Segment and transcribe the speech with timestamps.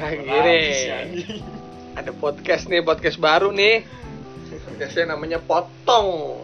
[0.00, 0.64] Gini.
[1.92, 3.84] Ada podcast nih, podcast baru nih.
[4.64, 6.40] Podcastnya namanya Potong.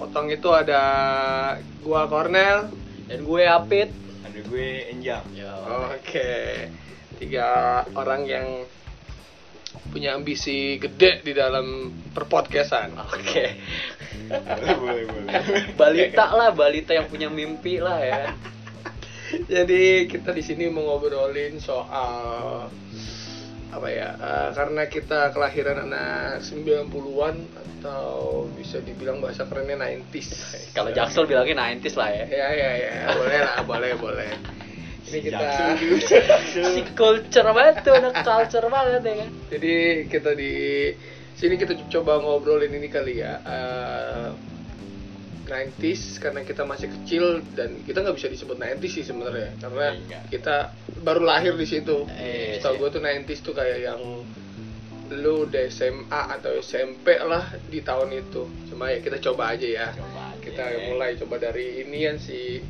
[0.00, 0.80] Potong itu ada
[1.84, 2.72] gua Cornel.
[3.04, 3.92] Dan gue Apit.
[4.24, 5.28] Ada gue Enjang.
[5.92, 6.72] Oke.
[7.20, 8.64] Tiga orang yang
[9.92, 12.96] punya ambisi gede di dalam perpodcastan.
[12.96, 13.60] Oke.
[14.32, 15.32] boleh, boleh, boleh.
[15.76, 18.32] Balita lah, balita yang punya mimpi lah ya.
[19.54, 22.68] Jadi kita di sini mau ngobrolin soal
[23.74, 24.14] apa ya?
[24.14, 30.28] eh, karena kita kelahiran anak 90-an atau bisa dibilang bahasa kerennya 90s.
[30.76, 32.24] Kalau Jaksel bilangnya 90s lah ya.
[32.30, 34.30] Ya ya ya, boleh lah, boleh boleh.
[35.04, 35.48] Ini kita
[36.54, 39.30] Si culture banget tuh, anak culture banget ya kan.
[39.52, 39.74] jadi
[40.08, 40.52] kita di
[41.34, 43.42] sini kita coba ngobrolin ini kali ya.
[43.42, 44.53] eh,
[45.44, 50.20] 90s karena kita masih kecil dan kita nggak bisa disebut 90s sih sebenarnya karena Iya.
[50.28, 50.56] kita
[51.00, 52.08] baru lahir di situ.
[52.10, 52.78] Eh, Setahu sih.
[52.80, 54.00] gue tuh 90s tuh kayak yang
[55.12, 58.48] lu udah SMA atau SMP lah di tahun itu.
[58.72, 59.88] Cuma ya kita coba aja ya.
[59.92, 60.40] Coba aja.
[60.40, 62.64] Kita mulai coba dari ini kan si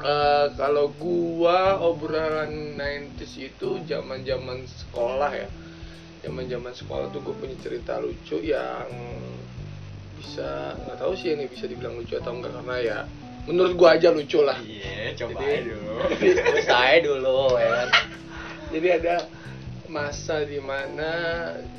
[0.00, 5.48] eh, kalau gua obrolan 90s itu zaman-zaman sekolah ya.
[6.24, 8.88] Zaman-zaman sekolah tuh gue punya cerita lucu yang
[10.24, 10.48] bisa
[10.80, 12.98] nggak tahu sih ini bisa dibilang lucu atau enggak karena ya
[13.44, 14.56] menurut gua aja lucu lah.
[14.56, 15.92] Iya, coba Jadi- dulu.
[16.72, 17.88] Saya dulu ya kan.
[18.72, 19.16] jadi ada
[19.86, 21.12] masa di mana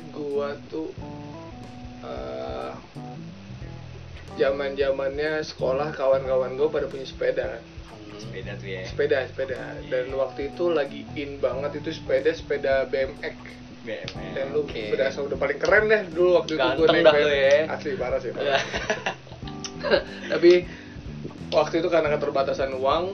[0.08, 0.94] gua tuh
[2.00, 2.70] eh,
[4.36, 7.62] zaman zamannya sekolah kawan-kawan gua pada punya sepeda kan
[8.16, 8.80] Sepeda tuh ya.
[8.88, 13.36] sepeda sepeda dan waktu itu lagi in banget itu sepeda sepeda BMX
[13.86, 14.10] BMX.
[14.34, 14.82] dan lu Oke.
[14.90, 17.22] berasa udah paling keren deh dulu waktu itu Ganteng gua naik dah BMX.
[17.22, 17.56] lu ya.
[17.70, 18.34] asli parah sih Ya.
[18.34, 18.62] parah.
[20.32, 20.52] tapi
[21.48, 23.04] waktu itu karena keterbatasan uang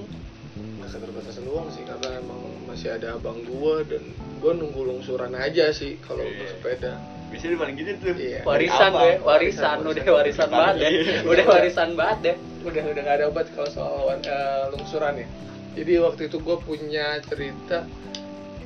[0.83, 4.05] keterbatasan uang sih karena emang masih ada abang gua dan
[4.39, 6.52] gua nunggu lungsuran aja sih kalau untuk Iya.
[6.52, 6.92] sepeda
[7.29, 8.13] Biasanya paling gitu tuh.
[8.13, 8.45] Iya.
[8.45, 10.91] Warisan gue, warisan udah warisan banget deh.
[11.24, 12.36] Udah warisan banget deh.
[12.63, 15.27] udah udah gak ada obat kalau soal eh, lungsuran ya
[15.73, 17.89] jadi waktu itu gue punya cerita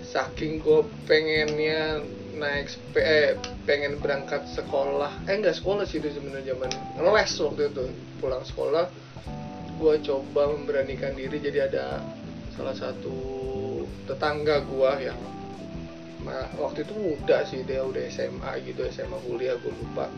[0.06, 2.02] saking gue pengennya
[2.36, 2.68] naik
[3.00, 3.34] eh,
[3.64, 5.10] pengen berangkat sekolah.
[5.26, 7.84] Eh enggak sekolah sih itu sebenarnya zaman ngeles waktu itu.
[8.22, 8.86] Pulang sekolah
[9.76, 12.00] gue coba memberanikan diri jadi ada
[12.56, 13.16] salah satu
[14.08, 15.20] tetangga gue yang
[16.56, 20.08] waktu itu muda sih dia udah SMA gitu SMA kuliah gue lupa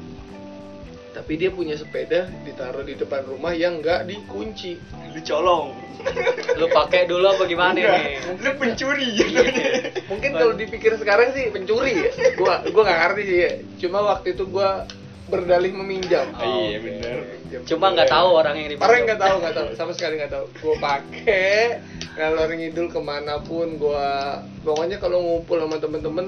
[1.18, 5.74] tapi dia punya sepeda ditaruh di depan rumah yang nggak dikunci Lu colong.
[6.54, 8.38] Lu pakai dulu apa gimana Enggak, nih?
[8.38, 9.10] Lu pencuri.
[10.06, 13.50] mungkin kalau dipikir sekarang sih pencuri ya gua gua nggak ngerti sih ya.
[13.78, 14.86] cuma waktu itu gua
[15.26, 16.86] berdalih meminjam Oh, iya, Oke.
[16.86, 17.16] bener.
[17.42, 18.16] Minjam Cuma nggak sepeda.
[18.16, 21.58] tahu orang yang orang nggak tahu nggak tahu sama sekali nggak tahu gua pakai
[22.14, 24.08] ngalor ngidul ke mana pun gua
[24.62, 26.26] pokoknya kalau ngumpul sama temen-temen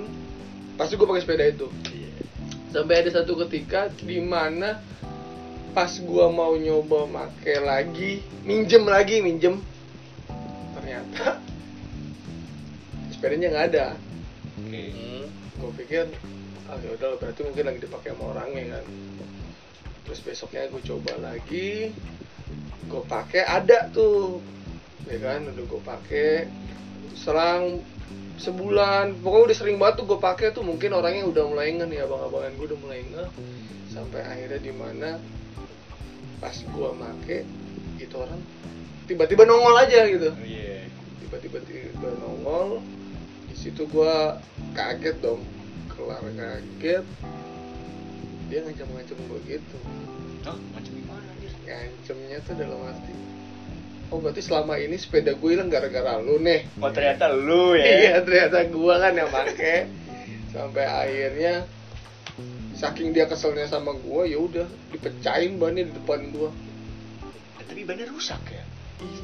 [0.74, 1.99] pasti gua pakai sepeda itu Iya.
[2.70, 4.78] Sampai ada satu ketika di mana
[5.70, 9.62] pas gua mau nyoba make lagi minjem lagi minjem.
[10.74, 11.38] Ternyata
[13.14, 13.86] sepedanya nggak ada.
[14.58, 14.84] Oke.
[14.86, 15.26] Hmm.
[15.60, 16.08] gue pikir
[16.72, 18.84] ah ya udah berarti mungkin lagi dipakai sama orangnya kan.
[20.08, 21.92] Terus besoknya gue coba lagi
[22.86, 24.40] gue pakai ada tuh.
[25.10, 26.30] Ya kan udah gue pakai
[27.14, 27.82] selang
[28.36, 29.20] sebulan.
[29.20, 30.62] Pokoknya udah sering banget tuh gue pakai tuh.
[30.66, 33.24] Mungkin orangnya udah mulai nge nih abang-abangan gue udah mulai nge
[33.90, 35.18] sampai akhirnya di mana
[36.38, 37.42] pas gue make
[38.00, 38.40] itu orang
[39.04, 40.30] tiba-tiba nongol aja gitu.
[40.32, 40.86] Oh, Iya.
[41.20, 42.80] tiba-tiba tiba nongol.
[43.50, 44.38] Di situ gua
[44.72, 45.42] kaget dong.
[45.90, 47.04] Kelar kaget.
[48.46, 49.78] Dia ngancam-ngancam gua gitu.
[50.46, 51.52] Macam gimana anjir?
[51.66, 53.12] ngancemnya tuh dalam arti
[54.10, 57.86] oh berarti selama ini sepeda gue hilang gara-gara lu nih Oh, ternyata lu ya.
[58.02, 59.86] iya ternyata gua kan yang make
[60.50, 61.54] sampai akhirnya
[62.74, 66.50] saking dia keselnya sama gua ya udah dipecahin bannya di depan gua
[67.56, 68.64] Eh, Tapi bannya rusak ya.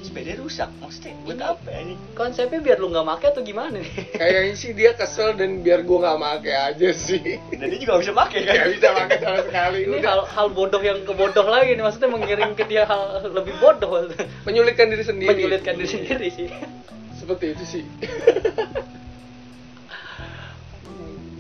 [0.01, 0.73] Sepeda rusak.
[0.81, 1.95] Maksudnya buat apa ini?
[2.17, 3.93] Konsepnya biar lu nggak make atau gimana nih?
[4.21, 8.03] kayaknya sih dia kesel dan biar gua nggak make aja sih Dan dia juga gak
[8.09, 8.55] bisa pakai kan?
[8.57, 9.79] Gak bisa pakai sama sekali.
[9.85, 13.29] Ini Udah hal hal bodoh yang ke bodoh lagi nih, maksudnya mengiring ke dia hal
[13.29, 14.09] lebih bodoh,
[14.49, 15.31] menyulitkan diri sendiri.
[15.37, 16.49] menyulitkan diri sendiri sih.
[17.17, 17.85] Seperti itu sih.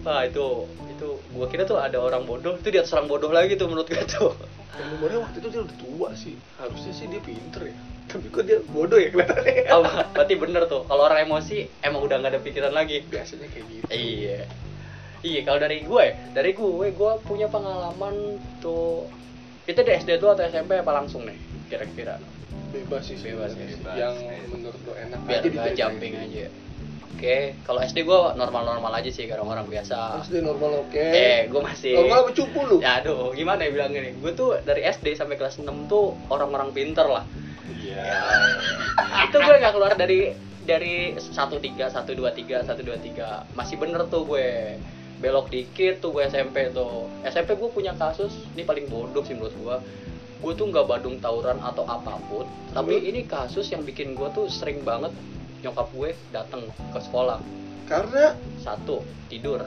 [0.06, 3.58] Wah itu itu gua kira tuh ada orang bodoh, itu di atas orang bodoh lagi
[3.58, 4.32] tuh menurut gua tuh.
[4.76, 6.36] Dan umurnya waktu itu dia udah tua sih.
[6.60, 7.76] Harusnya sih dia pinter ya.
[8.16, 9.54] Tapi kok dia bodoh ya kelihatannya.
[9.70, 10.82] Oh, berarti bener tuh.
[10.82, 13.04] Kalau orang emosi emang udah nggak ada pikiran lagi.
[13.04, 13.84] Biasanya kayak gitu.
[13.88, 14.40] Iya.
[15.20, 19.04] Iya, kalau dari gue, dari gue, gue punya pengalaman tuh.
[19.62, 21.34] Kita di SD tuh atau SMP apa langsung nih?
[21.66, 22.16] Kira-kira.
[22.70, 23.62] Bebas sih Bebas, sih.
[23.64, 23.94] bebas.
[23.96, 24.14] Yang
[24.48, 26.46] menurut lo enak Biar aja jumping aja.
[27.16, 31.62] oke kalau SD gue normal-normal aja sih kayak orang-orang biasa SD normal oke eh gue
[31.64, 35.16] masih normal apa cupu lu ya aduh gimana ya bilangnya nih gue tuh dari SD
[35.16, 37.24] sampai kelas 6 tuh orang-orang pinter lah
[37.72, 38.04] Iya.
[39.26, 40.34] itu gue nggak keluar dari
[40.66, 43.42] dari satu tiga satu dua tiga satu dua tiga.
[43.58, 44.78] Masih bener tuh gue.
[45.16, 47.08] Belok dikit tuh gue SMP tuh.
[47.24, 49.76] SMP gue punya kasus ini paling bodoh sih menurut gue
[50.36, 52.44] gue tuh nggak badung tawuran atau apa pun
[52.76, 55.08] tapi ini kasus yang bikin gue tuh sering banget
[55.64, 57.40] nyokap gue datang ke sekolah.
[57.90, 58.38] Karena?
[58.62, 59.66] Satu tidur.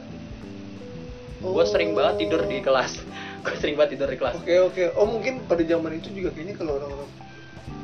[1.40, 1.56] Oh.
[1.56, 3.00] gue sering banget tidur di kelas.
[3.48, 4.44] Gue sering banget tidur di kelas.
[4.44, 4.84] Oke oke.
[5.00, 7.07] Oh mungkin pada zaman itu juga kayaknya kalau orang-orang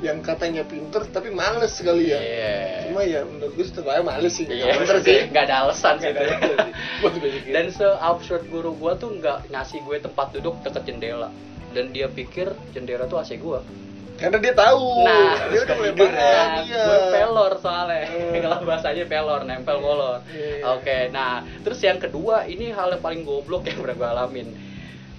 [0.06, 2.20] yang katanya pinter tapi males sekali ya.
[2.22, 2.54] Iya.
[2.86, 4.46] Cuma ya menurut gue tetap aja males sih.
[4.46, 5.18] Iya, Pinter sih.
[5.28, 6.38] nggak ada alasan sih Nggak ada itu.
[6.38, 6.74] alasan sih.
[7.02, 7.48] Buat gue gitu.
[7.50, 11.30] Dan se-absurd guru gua tuh nggak ngasih gue tempat duduk deket jendela
[11.72, 13.66] dan dia pikir jendela tuh AC gua.
[14.16, 15.04] karena dia tahu.
[15.04, 16.84] Nah, dia udah mulai Nah, iya.
[16.88, 18.08] gue pelor soalnya.
[18.08, 18.32] Hmm.
[18.48, 20.24] Kalau bahasanya pelor, nempel molor.
[20.32, 20.64] Iya.
[20.72, 24.48] Oke, nah terus yang kedua ini hal yang paling goblok yang pernah gue alamin.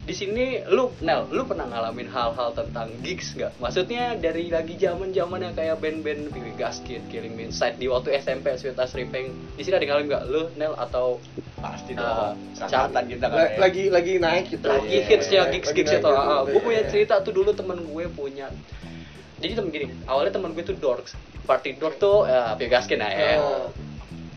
[0.07, 3.59] Di sini lu, Nel, lu pernah ngalamin hal-hal tentang gigs nggak?
[3.59, 8.15] Maksudnya dari lagi zaman zaman yang kayak band-band Bibi Gasket, Killing Me Inside di waktu
[8.15, 9.35] SMP, Sweet As Ripeng.
[9.59, 10.25] Di sini ada ngalamin nggak?
[10.31, 11.19] Lu, Nel atau
[11.57, 12.55] Pasti Ah, dong.
[12.55, 13.35] Sangkatan kita kan.
[13.35, 13.49] Ya.
[13.59, 14.69] lagi lagi naik gitu.
[14.69, 16.91] lagi Iya, hitsnya iya, gigs gigs itu ah, gue punya Iya.
[16.93, 18.47] cerita tuh dulu temen gue punya
[19.37, 21.13] jadi temen gini awalnya temen gue tuh dorks
[21.45, 23.69] party dork tuh ya Gaskin lah ya Oh.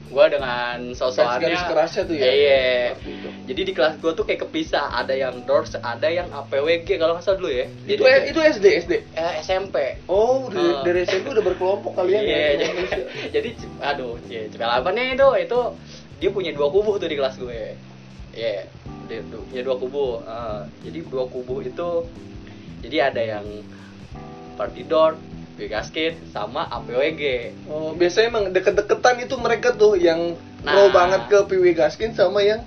[0.10, 2.26] Gue dengan sosokannya Garis kerasnya tuh ya.
[2.26, 3.30] iya Seperti itu.
[3.46, 7.24] jadi di kelas gue tuh kayak kepisah ada yang dorks ada yang APWG kalau nggak
[7.24, 8.94] salah dulu ya Itu Jadi- itu SD SD.
[9.12, 9.76] eh, SMP
[10.06, 10.82] Oh, dari, Oh.
[10.82, 12.50] dari SMP udah berkelompok kalian Iya, ya.
[12.56, 12.66] jadi,
[13.38, 15.60] jadi aduh, ya cepelapannya itu itu
[16.18, 17.78] dia punya dua kubu tuh di kelas gue.
[18.32, 18.66] Iya,
[19.06, 20.20] dia du- punya dua kubu.
[20.22, 21.90] Ah, jadi dua kubu itu
[22.80, 23.46] jadi ada yang
[24.56, 25.16] party door,
[25.68, 27.24] Gasket sama APWG.
[27.68, 30.76] Oh, biasanya emang deket-deketan itu mereka tuh yang Nah.
[30.76, 32.60] pro banget ke PW Gaskin sama yang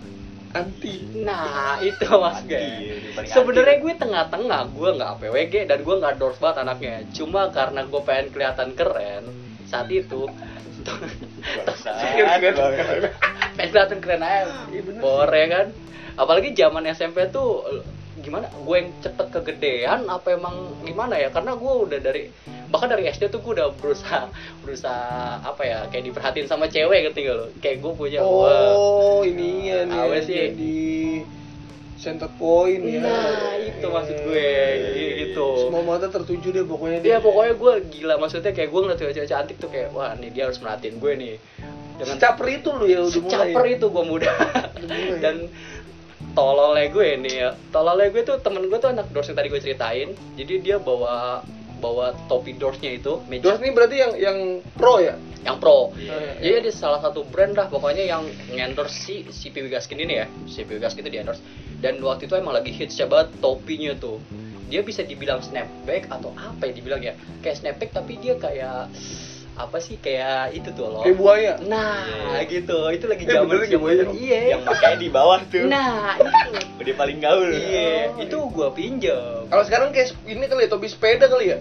[0.57, 1.25] anti.
[1.25, 6.65] Nah, itu mas paling Sebenarnya gue tengah-tengah, gue nggak APWG dan gue nggak doors banget
[6.65, 7.05] anaknya.
[7.13, 9.29] Cuma karena gue pengen kelihatan keren
[9.69, 10.25] saat itu.
[13.57, 15.67] Pengen kelihatan keren aja Iya, bener bor ya kan
[16.17, 17.65] apalagi zaman SMP tuh
[18.23, 22.31] gimana gue yang cepet kegedean apa emang gimana ya karena gue udah dari
[22.73, 24.33] bahkan dari SD tuh gue udah berusaha
[24.65, 29.21] berusaha apa ya kayak diperhatiin sama cewek ngerti gak lo kayak gue punya wah, Oh,
[29.21, 30.01] ini ya nih.
[30.01, 30.35] Awas sih.
[30.35, 30.81] Jadi
[32.01, 32.99] center point ya.
[33.05, 34.51] Nah, itu maksud gue,
[35.23, 35.71] gitu.
[35.71, 39.57] Semua mata tertuju deh pokoknya dia pokoknya gue gila maksudnya kayak gue ngeliat cewek-cewek cantik
[39.63, 41.35] tuh kayak wah nih dia harus merhatiin gue nih
[42.03, 43.33] dengan caper itu lu ya udah mulai.
[43.39, 45.21] caper itu gue muda mulai.
[45.23, 45.37] dan
[46.33, 50.09] tololnya gue nih ya tololnya gue tuh temen gue tuh anak yang tadi gue ceritain
[50.35, 51.47] jadi dia bawa
[51.83, 53.51] bawa topi doorsnya itu meja.
[53.51, 54.39] Dos ini berarti yang yang
[54.79, 55.19] pro ya?
[55.43, 55.91] yang pro.
[55.99, 56.39] Iya.
[56.39, 58.23] jadi ada salah satu brand lah pokoknya yang
[58.55, 60.27] ngendorse si si PW Gaskin ini ya.
[60.47, 61.43] Si PW Gaskin itu di endorse
[61.83, 64.23] dan waktu itu emang lagi hits banget topinya tuh.
[64.71, 67.19] Dia bisa dibilang snapback atau apa ya dibilang ya.
[67.43, 68.89] Kayak snapback tapi dia kayak
[69.53, 71.53] apa sih kayak itu tuh loh Kayak buaya.
[71.63, 72.41] nah Iya.
[72.47, 74.03] gitu itu lagi Eh, zaman bener kayak buaya.
[74.11, 75.67] iya Yang makanya di bawah tuh.
[75.67, 76.51] nah itu
[76.81, 77.51] Udah paling gaul.
[77.51, 81.59] iya Oh, itu gua pinjem Kalau sekarang kayak ini kali ya topi sepeda kali ya?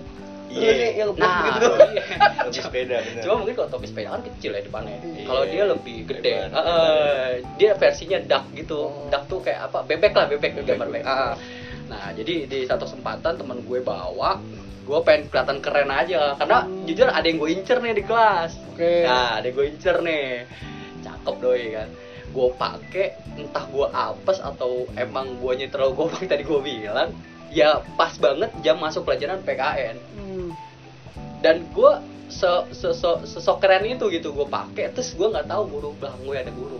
[0.47, 0.67] Iya.
[0.69, 1.79] Ini yang lepas nah doang.
[1.89, 2.03] iya.
[2.45, 3.21] Lebih sepeda bener.
[3.21, 4.97] Cuma mungkin kalau topi sepeda kan kecil ya depannya.
[4.97, 5.23] Iya.
[5.23, 6.33] Kalau dia lebih gede.
[6.45, 7.31] Lebar.
[7.55, 8.79] dia versinya duck gitu.
[8.81, 9.07] Oh.
[9.07, 9.79] Duck tuh kayak apa?
[9.81, 10.67] Bebek lah, bebek, Bebek.
[10.69, 11.03] gambar bebek.
[11.03, 11.35] Ah.
[11.87, 14.39] Nah, jadi di satu kesempatan teman gue bawa,
[14.81, 18.51] gue pengen kelihatan keren aja karena jujur ada yang gue incer nih di kelas.
[18.73, 19.05] Oke.
[19.05, 20.49] Nah, ada yang gue incer nih.
[21.01, 21.89] Cakep doi kan.
[22.31, 23.07] Gue pakai
[23.37, 27.11] entah gue apes atau emang guanya terlalu gobang tadi gue bilang
[27.51, 30.49] ya pas banget jam masuk pelajaran PKN Hmm.
[31.43, 31.91] dan gue
[32.31, 36.23] se se se sesok keren itu gitu gue pakai terus gue nggak tahu guru belakang
[36.23, 36.79] gue ada guru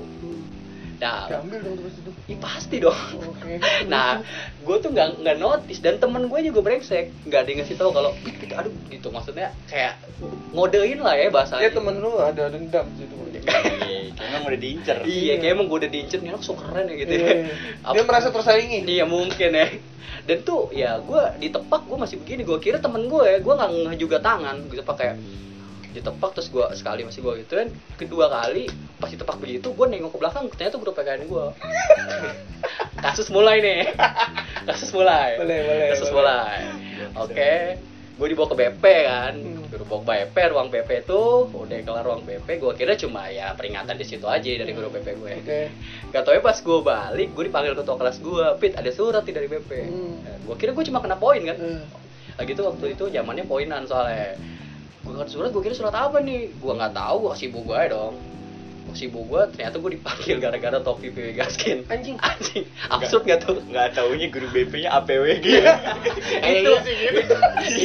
[1.02, 2.12] nah Diambil dong terus itu.
[2.30, 3.58] ih, pasti dong Oke.
[3.92, 4.22] nah
[4.62, 7.90] gue tuh nggak nggak notice dan temen gue juga brengsek nggak ada yang ngasih tahu
[7.90, 9.98] kalau "Ih, gitu, aduh gitu maksudnya kayak
[10.54, 13.16] ngodein lah ya bahasanya ya temen lu ada dendam sih itu.
[13.42, 14.98] Iya, kayak emang udah diincer.
[15.10, 17.90] iya kayak emang gue udah diincer nih so keren ya gitu Iya, ya iya.
[17.90, 18.80] Dia merasa tersaingi.
[18.86, 19.68] Iya mungkin ya.
[20.30, 22.46] Dan tuh ya gue ditepak gue masih begini.
[22.46, 24.70] Gue kira temen gue ya, gue nggak juga tangan.
[24.70, 25.16] Gue tepak kayak
[25.92, 27.70] ditepak terus gue sekali masih gue gituin.
[27.96, 28.68] Kedua kali
[28.98, 31.46] pas ditepak begitu gue nengok ke belakang ternyata guru PKN gue.
[33.02, 33.82] Kasus mulai nih.
[34.68, 35.38] Kasus mulai.
[35.42, 36.16] Boleh, boleh, Kasus boleh.
[36.22, 36.58] mulai.
[37.18, 37.54] Oke.
[38.22, 39.34] Gue dibawa ke BP kan.
[39.34, 39.66] Hmm.
[39.66, 42.48] Gue dibawa ke BP, ruang BP tuh udah kelar ruang BP.
[42.62, 45.34] Gue kira cuma ya peringatan di situ aja dari guru BP gue.
[45.42, 45.62] Oke.
[46.14, 49.34] Gak tau ya pas gue balik, gue dipanggil ketua kelas gue, Pit ada surat nih
[49.34, 49.72] dari BP.
[49.90, 50.16] Hmm.
[50.46, 51.58] gue kira gue cuma kena poin kan.
[51.58, 51.82] Eh,
[52.40, 54.38] Lagi itu waktu itu zamannya poinan soalnya.
[55.02, 56.54] Gue kasih surat, gue kira surat apa nih?
[56.56, 58.16] Gue nggak tahu, gue kasih ibu gue dong.
[58.92, 62.20] si ibu gue ternyata gue dipanggil gara-gara topi PW Gaskin Anjing.
[62.20, 65.48] anjing absurd gak tuh Nggak taunya guru BP-nya APWG.
[66.44, 66.80] Eh, Itu iya.
[66.84, 67.36] sih gitu.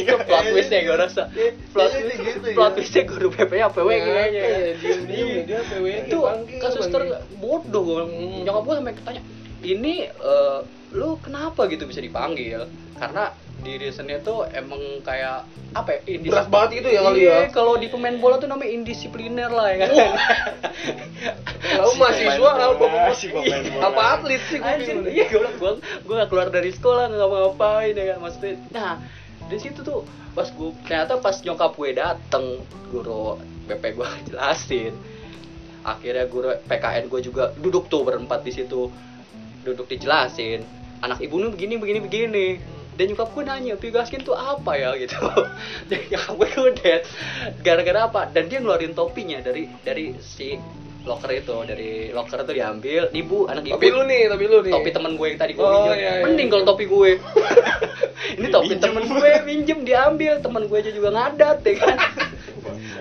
[0.03, 1.23] itu plot twistnya gue rasa
[1.71, 2.75] plot Iya, iya, gitu, plot ya.
[2.75, 5.41] twistnya guru PP nya PW Ya, kayaknya iya, diem-diem Iya.
[5.47, 5.59] dia
[6.03, 6.17] itu
[6.59, 7.01] kasus ter
[7.39, 8.01] bodoh gue
[8.43, 9.21] nyokap gue sampai tanya
[9.63, 10.59] ini eh,
[10.91, 16.47] lu kenapa gitu bisa dipanggil karena di reasonnya tuh emang kayak apa ya indis- Berat
[16.47, 17.47] banget gitu ya kali Iya, ya.
[17.49, 19.89] kalau di pemain bola tuh namanya indisipliner lah ya kan?
[21.75, 23.81] Lalu mahasiswa pemain apa bola, si pemain bola.
[23.83, 27.93] apa atlet sih gue Anjir, iya gue gue gue gak keluar dari sekolah nggak ngapa-ngapain
[27.93, 28.17] ya kan?
[28.19, 28.93] Maksudnya nah
[29.43, 32.45] di situ tuh pas gue ternyata pas nyokap gue dateng
[32.87, 33.35] guru
[33.65, 34.93] BP gue jelasin.
[35.81, 38.87] Akhirnya guru PKN gue juga duduk tuh berempat di situ
[39.61, 40.63] duduk dijelasin.
[40.97, 42.47] Anak ibu nu begini begini begini
[42.97, 44.89] dan nyokap gue nanya Pigaskin tuh apa ya?
[44.99, 45.15] Gitu.
[45.85, 47.01] Dan nyokap gue kudet
[47.61, 48.25] gara-gara apa?
[48.27, 50.57] Dan dia ngeluarin topinya dari dari si
[51.05, 51.55] locker itu.
[51.63, 53.01] Dari locker itu diambil.
[53.07, 54.73] Ibu anak ibu Tapi lu nih, tapi lu nih.
[54.73, 55.95] topi temen gue yang tadi gue Oh, minjem.
[55.95, 56.53] iya, iya, mending iya.
[56.53, 57.09] kalau topi gue.
[58.33, 58.81] Ini topi Minjem.
[58.81, 60.33] temen gue minjem diambil.
[60.41, 61.97] Temen gue aja juga ngadat ya kan?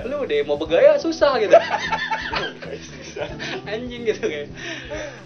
[0.06, 1.50] Lu deh mau bergaya susah gitu
[3.70, 4.48] anjing gitu kayak.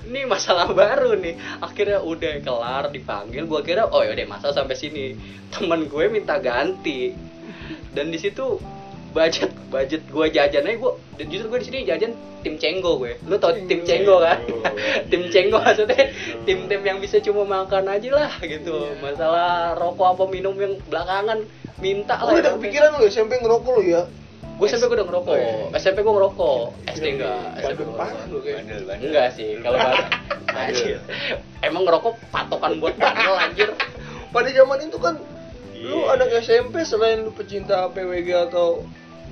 [0.07, 1.35] Ini masalah baru nih.
[1.61, 3.45] Akhirnya udah kelar dipanggil.
[3.47, 5.15] Gue kira oh yaudah masa sampai sini?
[5.51, 7.15] Temen gue minta ganti.
[7.91, 8.59] Dan di situ
[9.11, 13.19] budget budget gue jajannya gue dan justru gue di sini jajan tim cenggo gue.
[13.27, 14.39] Lu tau tim cenggo kan?
[15.11, 16.15] Tim cenggo maksudnya
[16.47, 18.95] tim tim yang bisa cuma makan aja lah gitu.
[19.03, 21.45] Masalah rokok apa minum yang belakangan
[21.83, 24.03] minta Lu lah udah kepikiran lu SMP ngerokok lu ya?
[24.61, 25.79] Gue SMP gue udah ngerokok Oh, iya.
[25.81, 26.61] SMP gue ngerokok
[26.93, 28.57] SD enggak SMP Bandel gua parah lu kayak.
[28.61, 29.07] Bandel, bandel.
[29.09, 29.79] enggak sih kalau
[30.55, 30.99] bandel
[31.61, 33.71] emang ngerokok patokan buat bandel anjir
[34.31, 35.17] Pada zaman itu kan
[35.75, 36.13] lu Iya.
[36.13, 38.85] anak SMP selain lu pecinta PWG atau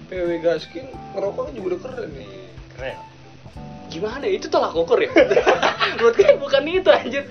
[0.08, 2.28] PW Gaskin, ngerokok kan juga udah keren nih.
[2.72, 2.98] Keren.
[3.88, 4.36] gimana ya?
[4.36, 5.08] itu tolak ukur ya
[5.96, 7.24] menurut gue bukan itu anjir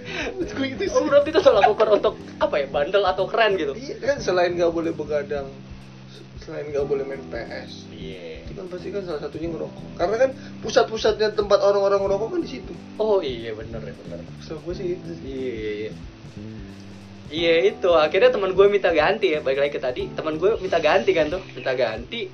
[0.90, 4.58] oh, berarti itu tolak ukur untuk apa ya bandel atau keren gitu Iya kan selain
[4.58, 5.46] nggak boleh begadang,
[6.48, 8.48] selain nggak boleh main PS, Iya.
[8.48, 10.00] itu kan pasti kan salah satunya ngerokok.
[10.00, 10.30] Karena kan
[10.64, 12.72] pusat-pusatnya tempat orang-orang ngerokok kan di situ.
[13.04, 15.28] oh iya bener ya bener So gue sih itu sih.
[15.28, 15.92] Iya, iya, iya.
[17.28, 20.80] Iya itu akhirnya teman gue minta ganti ya balik lagi ke tadi teman gue minta
[20.80, 22.32] ganti kan tuh minta ganti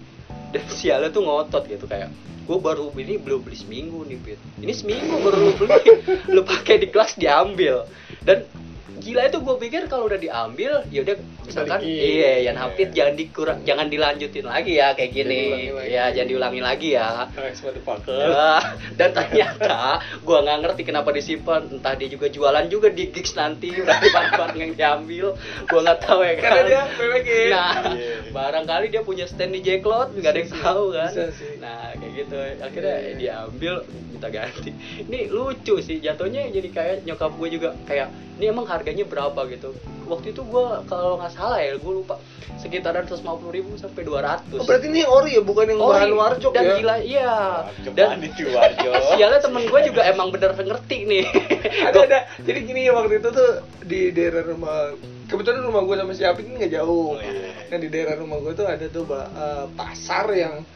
[0.53, 2.13] dan sialnya tuh ngotot gitu kayak
[2.45, 5.81] gue baru ini belum beli seminggu nih Pit ini seminggu baru lu beli
[6.37, 7.89] lu pakai di kelas diambil
[8.21, 8.45] dan
[8.95, 12.05] gila itu gue pikir kalau udah diambil ya udah misalkan Balikin.
[12.13, 15.89] iya yang hafid jangan dikurang jangan dilanjutin lagi ya kayak gini lagi.
[15.89, 18.13] ya jangan diulangi lagi ya Thanks motherfucker.
[18.13, 18.51] Ya,
[18.99, 19.77] dan ternyata
[20.21, 24.53] gua nggak ngerti kenapa disimpan entah dia juga jualan juga di gigs nanti berarti barang
[24.55, 25.25] yang diambil
[25.65, 27.29] gua nggak tahu ya kan Karena dia PWG.
[27.49, 28.15] nah Iya.
[28.29, 31.52] barangkali dia punya stand di Jacklot nggak ada yang tahu kan Bisa sih.
[31.63, 33.15] Nah kayak gitu akhirnya Iya, iya.
[33.15, 33.73] diambil
[34.11, 39.07] minta ganti ini lucu sih jatuhnya jadi kayak nyokap gue juga kayak ini emang harganya
[39.07, 39.71] berapa gitu
[40.03, 42.19] waktu itu gua kalau nggak salah ya gue lupa
[42.59, 43.23] sekitaran 150
[43.55, 46.17] ribu sampai 200 Oh, berarti ini ori ya, bukan yang bahan iya.
[46.19, 46.73] warjok dan ya?
[46.75, 47.31] gila iya
[47.71, 48.93] Warjok dan itu warjok?
[49.15, 51.25] sialnya temen gue juga emang bener ngerti nih
[51.87, 53.49] ada ada jadi gini ya waktu itu tuh
[53.87, 54.91] di daerah rumah
[55.31, 57.55] kebetulan rumah gue sama si Apit ini nggak jauh Oh, iya.
[57.71, 60.67] nah di daerah rumah gue tuh ada tuh eh, pasar yang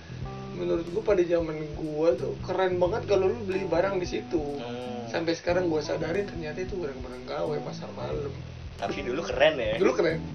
[0.57, 4.41] menurut gue pada zaman gue tuh keren banget kalau lu beli barang di situ.
[4.57, 4.85] Hmm.
[5.07, 8.33] sampai sekarang gue sadarin ternyata itu barang-barang gawe pasar malam.
[8.75, 9.79] Tapi dulu keren ya.
[9.79, 10.19] dulu keren.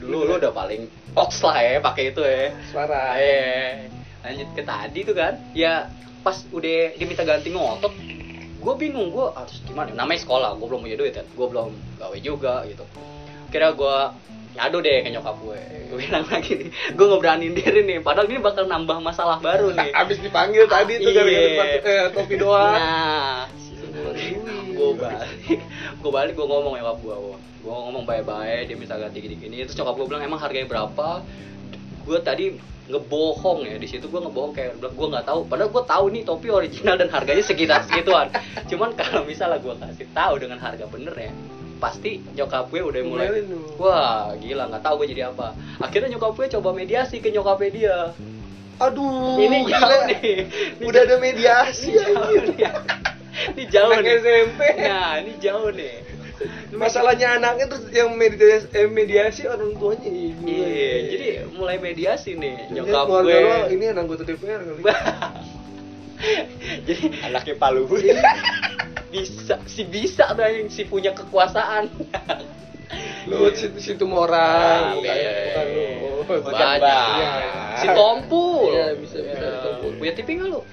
[0.00, 2.56] Dulu lu udah paling ox lah ya pakai itu ya.
[2.72, 3.20] Suara.
[3.20, 3.84] Eh
[4.24, 5.36] lanjut ke tadi tuh kan.
[5.52, 5.92] Ya
[6.24, 7.92] pas udah diminta ganti ngotot
[8.60, 9.92] gue bingung gue harus gimana?
[9.92, 11.28] Namanya sekolah gue belum punya duit kan.
[11.36, 11.70] Gue belum
[12.00, 12.84] gawe juga gitu.
[13.52, 13.96] Kira gue
[14.50, 15.60] ngadu deh ke nyokap gue.
[15.86, 19.70] Gue bilang lagi nih gue nggak beraniin diri nih padahal ini bakal nambah masalah baru
[19.78, 19.90] nih.
[19.92, 21.16] Abis dipanggil tadi tuh Iya.
[21.16, 22.74] gara-gara pat- eh, topi doang.
[22.74, 23.40] Nah,
[24.70, 25.60] gue balik,
[25.96, 27.14] gue balik gue ngomong ya gue,
[27.60, 31.20] gue ngomong bye-bye dia minta ganti gini-gini, terus nyokap gue bilang emang harganya berapa?
[32.02, 32.56] Gue tadi
[32.90, 35.40] ngebohong ya di situ gue ngebohong kayak bilang gue nggak tahu.
[35.46, 38.32] Padahal gue tahu nih topi original dan harganya sekitar segituan.
[38.66, 41.32] Cuman kalau misalnya gue kasih tahu dengan harga bener ya
[41.80, 43.26] pasti nyokap gue udah mulai
[43.80, 47.96] wah gila nggak tahu gue jadi apa akhirnya nyokap gue coba mediasi ke nyokapnya dia
[48.76, 49.96] aduh ini jauh gila.
[50.08, 50.30] nih
[50.76, 52.60] Ini udah ada mediasi Ini jauh nih.
[53.56, 54.16] Ini jauh nih.
[54.20, 54.60] SMP.
[54.84, 55.94] Nah, ini jauh nih.
[56.72, 62.72] masalahnya anaknya terus yang mediasi, eh, mediasi orang tuanya ibu Iya, jadi mulai mediasi nih
[62.72, 63.28] nyokap gue.
[63.28, 64.80] lo ini anggota DPR kali
[66.88, 67.88] jadi Anaknya Palu.
[69.10, 71.90] bisa si bisa tuh yang si punya kekuasaan.
[73.30, 75.30] lu situ situ orang Ah, bukan iya.
[75.30, 75.84] bukan lu
[76.26, 77.78] Bukan Banyak.
[77.78, 78.70] Si Tompul.
[78.74, 79.90] Iya, bisa, bisa, Ya, Tompul.
[79.98, 80.60] Punya TV nggak lu?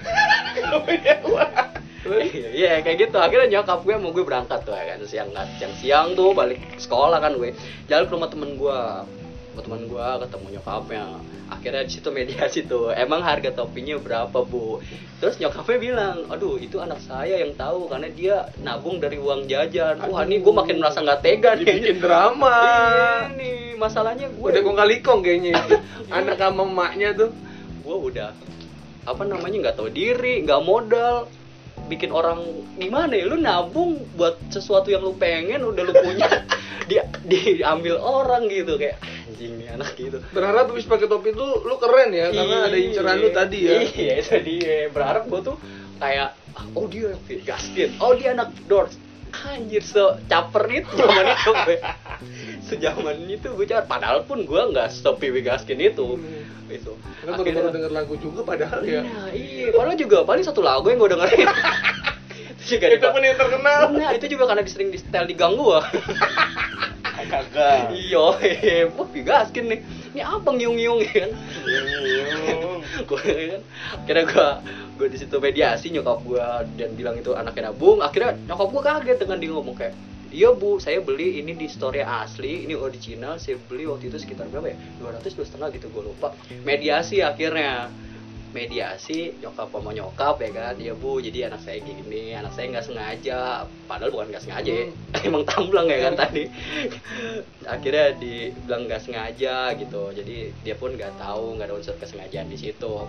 [2.32, 5.28] Iya kayak gitu akhirnya nyokap gue mau gue berangkat tuh ya kan siang
[5.60, 7.52] siang siang tuh balik sekolah kan gue
[7.84, 8.78] jalan ke rumah temen gue
[9.58, 11.04] ke temen gue ketemu nyokapnya.
[11.50, 14.78] Akhirnya di situ mediasi tuh emang harga topinya berapa bu?
[15.18, 19.98] Terus nyokapnya bilang aduh itu anak saya yang tahu karena dia nabung dari uang jajan.
[20.06, 21.66] Wah ini gue makin merasa nggak tega nih.
[21.66, 22.54] Dibikin drama.
[22.94, 25.58] iya nih masalahnya gue Udah kong kali kong kayaknya.
[26.14, 27.34] Anak sama emaknya tuh.
[27.88, 28.36] gue udah
[29.08, 31.24] apa namanya nggak tahu diri nggak modal
[31.86, 32.42] bikin orang
[32.76, 36.28] gimana ya lu nabung buat sesuatu yang lu pengen udah lu punya.
[36.88, 38.96] Dia diambil orang gitu kayak
[39.28, 40.18] anjing nih anak gitu.
[40.32, 43.84] Berharap habis pakai topi itu lu keren ya karena ada inceran lu tadi ya.
[43.84, 44.88] iya itu dia.
[44.88, 45.56] Berharap gue tuh
[46.00, 46.32] kayak
[46.72, 47.12] oh dia
[47.44, 47.92] Gaskin.
[48.00, 48.96] Oh dia anak Doors
[49.46, 51.78] anjir so caper itu zaman itu gue
[52.68, 56.68] sejaman itu gue caper padahal pun gue nggak stop PW Gaskin itu Hmm.
[56.68, 56.92] itu
[57.24, 59.00] Karena baru baru denger lagu juga padahal ya.
[59.00, 61.48] Nah, iya, padahal juga paling satu lagu yang gue dengerin.
[62.52, 63.80] itu juga Itu pun yang terkenal.
[63.96, 65.80] Nah, itu juga karena sering di setel di gang gua.
[67.28, 67.92] Kagak.
[67.92, 69.80] Iya, wah digaskin nih.
[70.16, 71.30] Ini apa ngiung-ngiung ya kan?
[73.08, 73.62] Gue kan
[73.94, 74.48] akhirnya gua
[74.98, 78.00] gua di situ mediasi nyokap gua dan bilang itu anaknya nabung.
[78.00, 79.94] Akhirnya nyokap gua kaget dengan dia ngomong kayak
[80.28, 84.52] Iya bu, saya beli ini di store asli, ini original, saya beli waktu itu sekitar
[84.52, 84.76] berapa ya?
[85.00, 86.36] 200, dua setengah gitu, gue lupa.
[86.68, 87.88] Mediasi akhirnya.
[88.48, 90.74] Mediasi nyokap sama nyokap ya kan?
[90.80, 91.20] Ya bu.
[91.20, 92.32] Jadi anak saya gini.
[92.32, 93.68] Anak saya nggak sengaja.
[93.84, 94.86] Padahal bukan nggak sengaja ya.
[95.28, 96.48] emang tamblang ya kan tadi.
[97.76, 100.16] Akhirnya dibilang nggak sengaja gitu.
[100.16, 103.04] Jadi dia pun nggak tahu nggak ada unsur kesengajaan di situ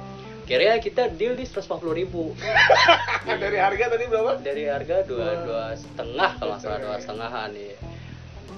[0.50, 2.34] akhirnya kita deal di 150 ribu
[3.46, 4.42] Dari harga tadi berapa?
[4.42, 7.78] dari harga dua dua setengah kalau nggak salah dua setengahan nih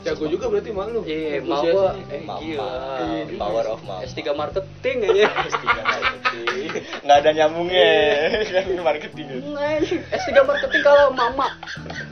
[0.01, 1.05] Jago juga berarti malu.
[1.05, 2.41] Iya, mau gua eh, Mama.
[2.41, 2.74] gila.
[3.21, 4.01] The power of mama.
[4.01, 5.30] S3 marketing aja.
[5.45, 6.65] S3 marketing.
[7.06, 7.89] Nggak ada nyambungnya
[8.58, 9.27] kan marketing.
[9.54, 9.77] Nah,
[10.10, 11.54] S3 marketing kalau mama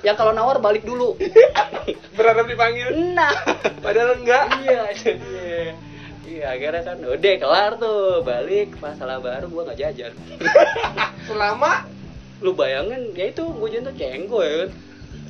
[0.05, 1.17] yang kalau nawar balik dulu.
[2.13, 2.93] Berharap dipanggil.
[3.17, 3.33] Nah,
[3.81, 4.45] Padahal enggak.
[4.61, 5.73] iya.
[6.29, 10.13] Iya, akhirnya kan udah kelar tuh, balik masalah baru gua nggak jajan.
[11.27, 11.89] Selama
[12.39, 14.69] Lu bayangin, ya itu gua jajan tuh cenggo ya kan.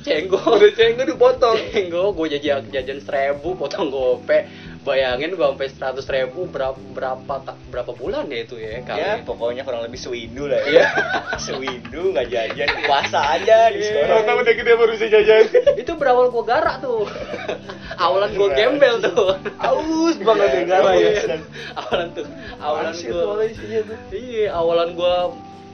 [0.04, 0.40] Cenggo.
[0.60, 1.56] udah cenggo dipotong.
[1.72, 4.44] Cenggo, gua jajan jajan seribu, potong gope.
[4.80, 7.34] Bayangin gua sampai seratus ribu berapa berapa
[7.68, 8.96] berapa bulan ya itu ya kali.
[8.96, 10.80] Ya, pokoknya kurang lebih sewindu lah Iya.
[10.80, 10.86] ya.
[11.44, 14.08] sewindu nggak jajan, puasa aja di Iya.
[14.08, 14.16] sekolah.
[14.24, 15.44] Orang udah gede baru bisa jajan.
[15.84, 17.04] itu berawal gua garak tuh
[18.04, 21.36] awalan gua gembel tuh Aus banget ya gara Iya, ya.
[21.76, 23.96] awalan tuh awalan gua soalnya isinya tuh.
[24.16, 25.14] iya awalan gua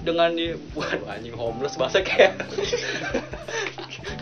[0.03, 2.35] dengan di bukan anjing homeless bahasa kayak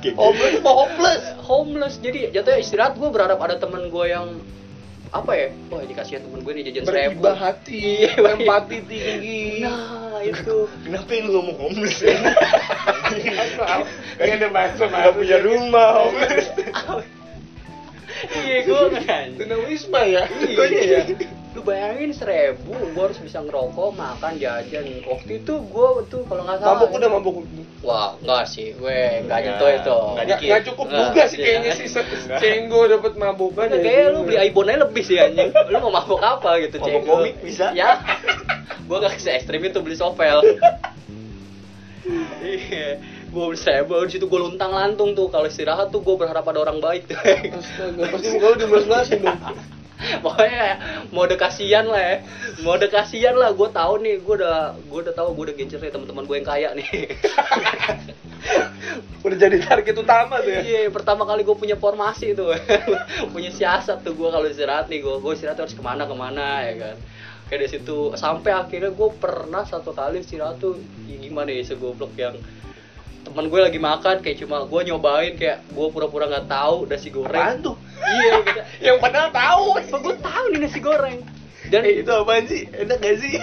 [0.05, 1.23] Homeless homeless?
[1.41, 4.37] homeless jadi jatuhnya istirahat gua berharap ada temen gua yang
[5.15, 5.49] apa ya?
[5.71, 9.63] Wah ini kasihan temen gue nih jajan seribu Beribah hati, empati tinggi.
[9.63, 10.67] nah itu.
[10.83, 12.03] Kenapa lu ngomong homeless?
[12.03, 12.19] Ya?
[14.19, 16.47] Kayak ada masuk punya rumah homeless.
[18.33, 20.25] Iya gua kan Tunawisma ya.
[20.43, 21.01] Iya ya.
[21.55, 25.07] Lu bayangin seribu, gua harus bisa ngerokok, makan, jajan.
[25.07, 26.83] Waktu itu gua tuh kalau nggak salah.
[26.83, 27.37] Mabuk udah mabuk.
[27.85, 28.91] Wah, enggak sih, gue
[29.23, 29.99] enggak Enggak, nyentuh itu.
[30.01, 31.45] enggak Nggak nggak cukup Nggak, juga sih iya.
[31.45, 31.87] kayaknya sih
[32.41, 33.77] cenggo dapat mabukan ya.
[33.77, 35.51] kayak lu beli iPhone aja lebih sih anjing.
[35.53, 37.13] Lu mau mabuk apa gitu, Mabuk cenggo.
[37.21, 37.67] komik bisa?
[37.77, 38.01] Ya.
[38.89, 40.41] gua gak se ekstrim itu beli sovel.
[42.45, 43.01] Iya,
[43.35, 45.27] gua beli seribu, di situ gua luntang lantung tuh.
[45.29, 47.19] Kalau istirahat tuh gua berharap ada orang baik tuh.
[47.19, 49.43] Astaga, pasti muka lu dibelas-belasin dong.
[50.25, 50.79] Pokoknya
[51.15, 52.17] mode kasihan lah ya.
[52.61, 55.93] Mode kasihan lah, gue tahu nih, gue udah gue udah tahu gue udah gencer nih
[55.95, 56.89] teman-teman gue yang kaya nih.
[59.25, 60.61] Udah jadi target utama tuh ya.
[60.61, 62.53] Iya, pertama kali gue punya formasi tuh,
[63.33, 66.61] punya siasat tuh gue kalau istirahat nih, gue gue istirahat harus ke mana ke mana
[66.61, 66.97] ya kan.
[67.49, 70.77] Kayak dari situ sampai akhirnya gue pernah satu kali istirahat tuh
[71.09, 72.37] ya gimana ya segoblok yang
[73.25, 77.35] teman gue lagi makan kayak cuma gue nyobain kayak gue pura-pura nggak tahu nasi goreng.
[77.35, 77.77] Apaan tuh?
[78.05, 78.61] Iya, gitu.
[78.93, 79.65] Yang padahal tahu.
[79.81, 81.19] Apa gue tahu nih nasi goreng.
[81.73, 82.69] Dan Eh, itu apaan sih?
[82.71, 83.35] Enak gak sih?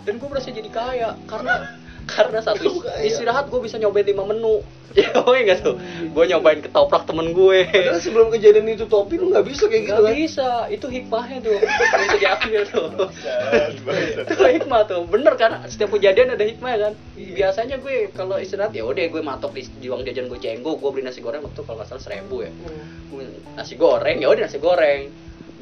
[0.00, 1.76] dan gue merasa jadi kaya karena
[2.10, 4.60] karena satu istirahat gue bisa nyobain lima menu.
[4.90, 5.78] Ya oh enggak tuh?
[6.10, 7.62] Gue nyobain ketoprak temen gue.
[7.70, 10.14] Padahal sebelum kejadian itu topi lu nggak bisa kayak gitu Gak kan?
[10.18, 11.54] bisa, itu hikmahnya tuh.
[11.62, 12.88] Yang bisa diambil tuh.
[14.26, 15.62] Itu hikmah tuh, bener kan?
[15.70, 16.92] Setiap kejadian ada hikmah kan?
[17.14, 20.90] Biasanya gue kalau istirahat ya udah gue matok di, di uang jajan gue cenggo, gue
[20.90, 22.50] beli nasi goreng waktu kalau nggak salah seribu ya.
[23.14, 25.06] Gue Nasi goreng, ya udah nasi goreng.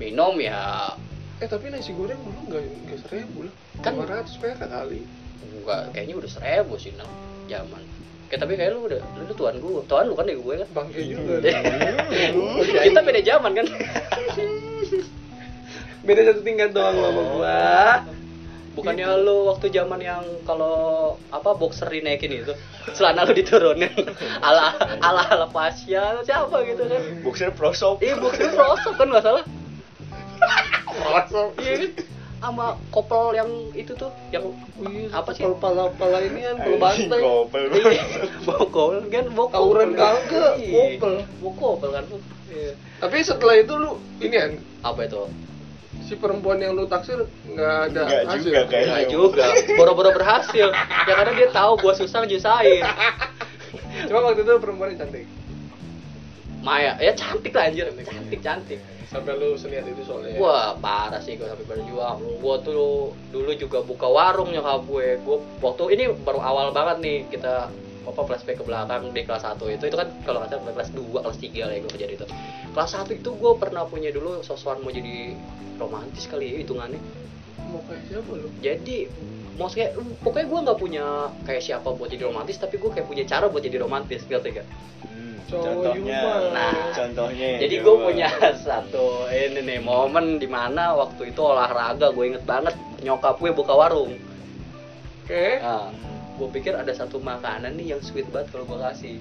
[0.00, 0.88] Minum ya
[1.38, 3.54] Eh tapi nasi goreng dulu nggak nggak seribu lah.
[3.78, 5.00] Kan- 500 perak kali.
[5.38, 7.06] enggak kayaknya udah seribu sih nang
[7.46, 7.78] zaman
[8.28, 10.68] Kayak tapi kayak lu udah, lu, lu tuan gue, tuan lu kan ya gue kan
[10.74, 11.40] Bangke juga.
[12.84, 13.66] Kita beda zaman kan
[16.04, 17.64] Beda satu tingkat doang sama gua.
[18.72, 19.24] Bukannya Gitu.
[19.24, 20.76] lu waktu zaman yang kalau
[21.28, 22.54] apa boxer dinaikin itu
[22.94, 23.90] celana lu diturunin
[24.46, 24.70] ala
[25.02, 27.02] ala ala Pasya siapa gitu kan?
[27.20, 27.98] Boxer pro shop.
[27.98, 29.44] Iya boxer prosop kan nggak salah.
[30.38, 31.90] Iya kan?
[32.38, 34.46] Sama kopel yang itu tuh yang
[35.10, 35.42] apa sih?
[35.58, 37.20] Pala pala ini kan pala Anjing, bantai.
[37.20, 37.62] Kopel.
[37.74, 38.02] Iya,
[38.46, 39.54] bokol kan bokol.
[39.58, 41.14] Tawuran kagak, Iya, kopel.
[41.42, 42.04] Bokol kan.
[42.48, 42.72] Iya.
[42.98, 44.50] Tapi setelah itu lu ini kan
[44.82, 45.26] Apa itu?
[45.98, 48.40] si perempuan yang lu taksir nggak ada Nggak hasil.
[48.40, 48.88] juga, kayaknya.
[48.88, 49.44] Enggak juga.
[49.76, 50.68] Boro-boro berhasil.
[51.04, 52.80] Ya karena dia tahu gua susah nyusahin.
[54.08, 55.26] Cuma waktu itu perempuannya cantik.
[56.58, 57.92] Maya, ya cantik lah anjir.
[57.92, 58.80] Cantik, cantik.
[59.08, 60.36] Sampai lu seniat itu soalnya.
[60.36, 60.40] ya.
[60.40, 62.20] Wah parah sih gue sampai berjuang.
[62.44, 65.16] Gue tuh dulu juga buka warung nyokap gue.
[65.24, 67.72] Gue waktu ini baru awal banget nih kita
[68.08, 71.24] apa flashback ke belakang di kelas 1 itu itu kan kalau nggak salah kelas 2
[71.28, 72.24] kelas 3 lah ya gue kerja itu
[72.72, 75.36] kelas 1 itu gue pernah punya dulu sosokan mau jadi
[75.76, 76.96] romantis kali ya hitungannya
[77.68, 78.48] Mau kayak siapa lu?
[78.64, 78.96] jadi
[79.60, 79.88] maksudnya
[80.24, 81.04] pokoknya gue nggak punya
[81.44, 84.66] kayak siapa buat jadi romantis tapi gue kayak punya cara buat jadi romantis ngerti gak?
[85.48, 86.20] Contohnya.
[86.52, 87.48] Nah, contohnya.
[87.56, 87.84] Jadi coba.
[87.88, 88.28] gue punya
[88.68, 93.72] satu ini nih momen di mana waktu itu olahraga gue inget banget nyokap gue buka
[93.72, 94.12] warung.
[95.24, 95.46] Oke.
[95.64, 95.88] Nah,
[96.36, 99.16] gue pikir ada satu makanan nih yang sweet banget kalau gue kasih.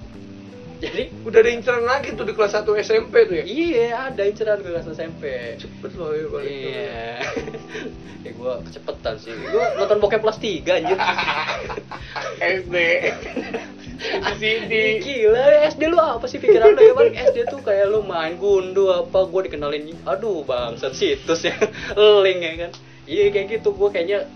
[0.78, 3.44] Jadi Udah ada inceran lagi tuh di kelas 1 SMP tuh ya.
[3.50, 5.56] iya ada inceran gue kelas SMP.
[5.58, 6.52] Cepet loh ya balik.
[6.54, 7.10] Iya.
[8.28, 9.34] ya gue kecepetan sih.
[9.34, 10.98] Gue nonton bokep kelas 3 anjir.
[12.62, 12.76] SD.
[13.98, 14.82] Di sini.
[15.02, 16.80] Gila, SD lu apa sih pikiran lu?
[16.80, 21.54] Ya paling SD tuh kayak lu main gundu apa gue dikenalin aduh bangsat situs ya.
[22.24, 22.72] Link ya kan.
[23.08, 24.28] Iya kayak gitu gue kayaknya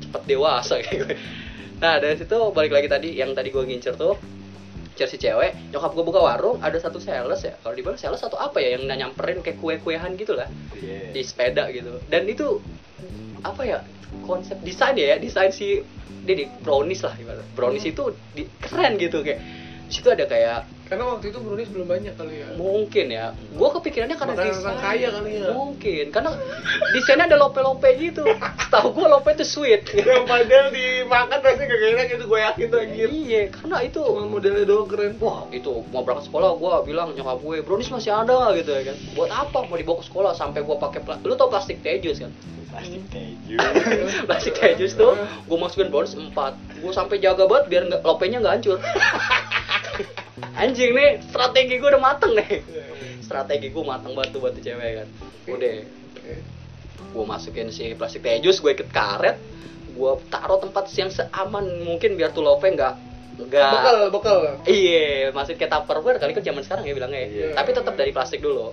[0.00, 1.16] cepet dewasa kayak gue.
[1.84, 4.16] Nah dari situ balik lagi tadi yang tadi gue ngincer tuh
[4.94, 7.58] ngincer si cewek nyokap gue buka warung ada satu sales ya.
[7.60, 10.48] Kalau dibilang sales atau apa ya yang nyamperin kayak kue-kuehan gitu lah.
[10.72, 11.12] Iya.
[11.12, 12.00] di sepeda gitu.
[12.08, 12.62] Dan itu
[13.44, 13.78] apa ya
[14.22, 15.82] konsep desain ya desain si
[16.24, 19.40] dia di brownies lah ibarat brownies itu di, keren gitu kayak
[19.84, 22.48] di situ ada kayak Karena waktu itu brownies belum banyak kali ya.
[22.60, 23.32] mungkin ya.
[23.56, 24.76] Gue kepikirannya karena Makanan desain.
[24.76, 25.48] kaya kali ya.
[25.50, 26.04] mungkin.
[26.12, 26.30] Karena
[26.92, 28.20] desainnya ada lope-lope gitu.
[28.68, 29.80] Tahu gue lope itu sweet.
[29.96, 33.08] Yang padahal dimakan rasanya gak enak itu gue yakin tuh anjir.
[33.08, 35.16] iya karena itu Cuma modelnya doang keren.
[35.16, 38.82] Wah itu mau berangkat sekolah gue bilang nyokap gue brownies masih ada nggak gitu ya
[38.84, 38.96] kan.
[39.16, 42.28] Buat apa mau dibawa ke sekolah sampai gue pakai pla- lu tau plastik tejus kan
[42.80, 43.56] Plastik keju.
[44.26, 46.34] plastik tejus tuh gue masukin brownies 4
[46.82, 48.78] gue sampai jaga banget biar nggak lopenya nggak hancur
[50.60, 52.60] anjing nih strategi gue udah mateng nih
[53.22, 55.08] strategi gue mateng banget tuh buat tuh cewek kan
[55.48, 55.74] udah
[56.18, 56.34] Oke.
[57.14, 59.36] gue masukin si plastik tejus gue ikat karet
[59.94, 62.94] gue taruh tempat yang seaman mungkin biar tuh lope nggak
[63.34, 64.38] nggak Bekal, bekal.
[64.62, 67.18] Iya, masukin kayak tupperware kali kan zaman sekarang ya bilangnya.
[67.18, 67.26] ya.
[67.26, 67.46] Iya.
[67.58, 68.70] Tapi tetap dari plastik dulu.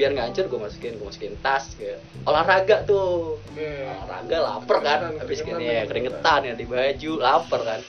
[0.00, 3.36] Biar nggak hancur gue masukin, gue masukin tas kayak olahraga tuh.
[3.36, 3.68] Oke.
[3.84, 5.00] Olahraga lapar kan.
[5.20, 5.76] Habis keringetan.
[5.76, 7.80] ya keringetan ya di baju, lapar kan.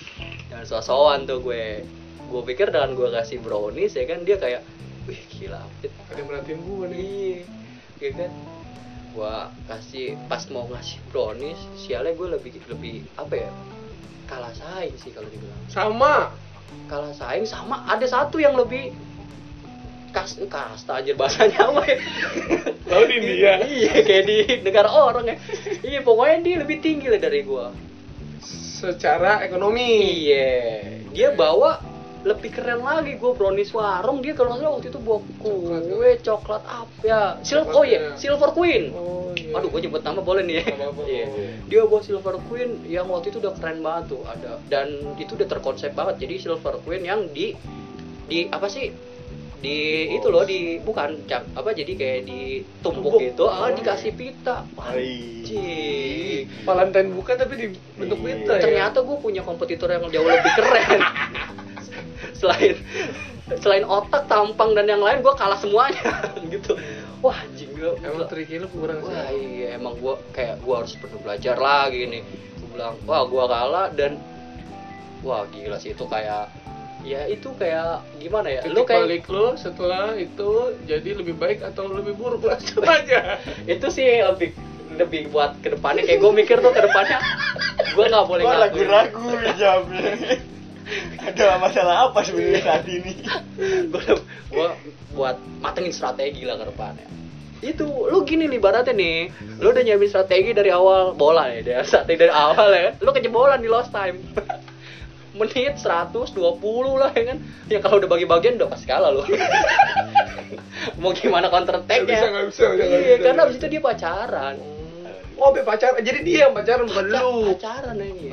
[0.52, 1.88] Jangan sosokan tuh gue.
[2.28, 4.60] Gue pikir dengan gue kasih brownies ya kan dia kayak
[5.08, 7.00] wih gila Fit." Ada merhatiin gue nih.
[7.00, 7.40] Iya,
[8.04, 8.32] iya kan.
[9.12, 13.52] Gua kasih pas mau ngasih brownies, sialnya gue lebih lebih apa ya?
[14.28, 16.32] Kalah saing sih kalau dibilang Sama.
[16.88, 18.96] kalah saing sama ada satu yang lebih
[20.12, 21.98] kas kasta aja bahasanya apa ya
[22.92, 23.54] Lalu di India.
[23.64, 25.36] iya kayak di negara orang ya
[25.82, 27.72] iya pokoknya dia lebih tinggi lah dari gua
[28.82, 30.28] Secara ekonomi.
[30.28, 31.80] iya dia bawa
[32.22, 37.02] lebih keren lagi gua brownies warung dia kalau nggak waktu itu bawa kue coklat apa
[37.02, 39.56] ya silver oh iya silver queen Oh iya.
[39.56, 40.76] Aduh, gue nyebut nama boleh nih ya.
[40.76, 41.26] Apa-apa, Iya.
[41.72, 45.48] Dia bawa Silver Queen yang waktu itu udah keren banget tuh ada dan itu udah
[45.48, 46.20] terkonsep banget.
[46.20, 47.56] Jadi Silver Queen yang di
[48.28, 48.92] di apa sih?
[49.62, 49.78] Di
[50.12, 53.22] itu loh di bukan cap apa jadi kayak ditumpuk Tumpuk.
[53.22, 54.66] gitu, ah Oh, dikasih pita.
[54.76, 56.50] Anjing.
[56.62, 58.26] Valentine bukan tapi di bentuk Iya.
[58.26, 58.62] pita ya.
[58.62, 61.00] Ternyata gue punya kompetitor yang jauh lebih keren.
[62.40, 62.74] selain
[63.54, 66.10] selain otak, tampang dan yang lain gue kalah semuanya
[66.54, 66.74] gitu.
[67.20, 67.92] Wah, anjing gue.
[68.02, 69.62] Emang triknya lu kurang Wah sih.
[69.62, 72.22] iya emang gua kayak gua harus perlu belajar lagi nih.
[72.58, 74.18] Gua bilang wah gua kalah dan
[75.22, 76.50] wah gila sih itu kayak
[77.04, 78.62] ya itu kayak gimana ya?
[78.66, 80.50] Titik Lu kayak balik lu setelah itu
[80.86, 83.42] jadi lebih baik atau lebih buruk langsung aja.
[83.66, 84.54] itu sih lebih
[84.96, 87.18] lebih buat ke depannya kayak gue mikir tuh ke depannya
[87.96, 89.24] gue nggak boleh Gua ragu-ragu
[89.56, 90.12] jawabnya.
[91.24, 93.14] Ada masalah apa sebenarnya saat ini?
[93.88, 94.04] gue
[94.52, 94.76] gua
[95.16, 97.08] buat matengin strategi lah ke depannya
[97.62, 99.30] itu lu gini nih ibaratnya nih
[99.62, 103.70] lu udah nyiapin strategi dari awal bola dia strategi dari awal ya lu kejebolan di
[103.70, 104.18] lost time
[105.32, 106.36] menit 120
[107.00, 107.38] lah ya kan?
[107.72, 109.24] Ya kalau udah bagi-bagian udah pasti kalah lu
[111.02, 113.24] mau gimana counter attack Nggak bisa, nggak bisa, nggak iya bisa.
[113.24, 114.56] karena abis itu dia pacaran
[115.42, 115.98] Oh, be pacaran.
[116.00, 117.50] Jadi dia yang pacaran bukan lu.
[117.52, 118.30] pacaran ini.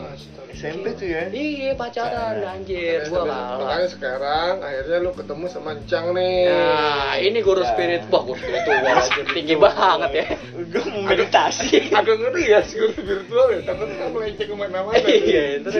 [0.50, 5.70] SMP tuh ya iya pacaran anjir Makanya- gua kalah Makanya sekarang akhirnya lu ketemu sama
[5.72, 6.50] Encang nih.
[6.50, 7.70] Nah, ini guru Ya.
[7.70, 10.26] spirit, wah guru spiritual anjir, tinggi banget ya.
[10.58, 14.98] gue mau meditasi Agak ngeri ya guru virtual ya, takut kan melenceng ke mana-mana.
[15.00, 15.76] Iya, terus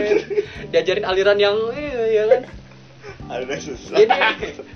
[0.71, 2.41] diajarin aliran yang iya, iya kan.
[3.29, 4.19] ada susah Jadi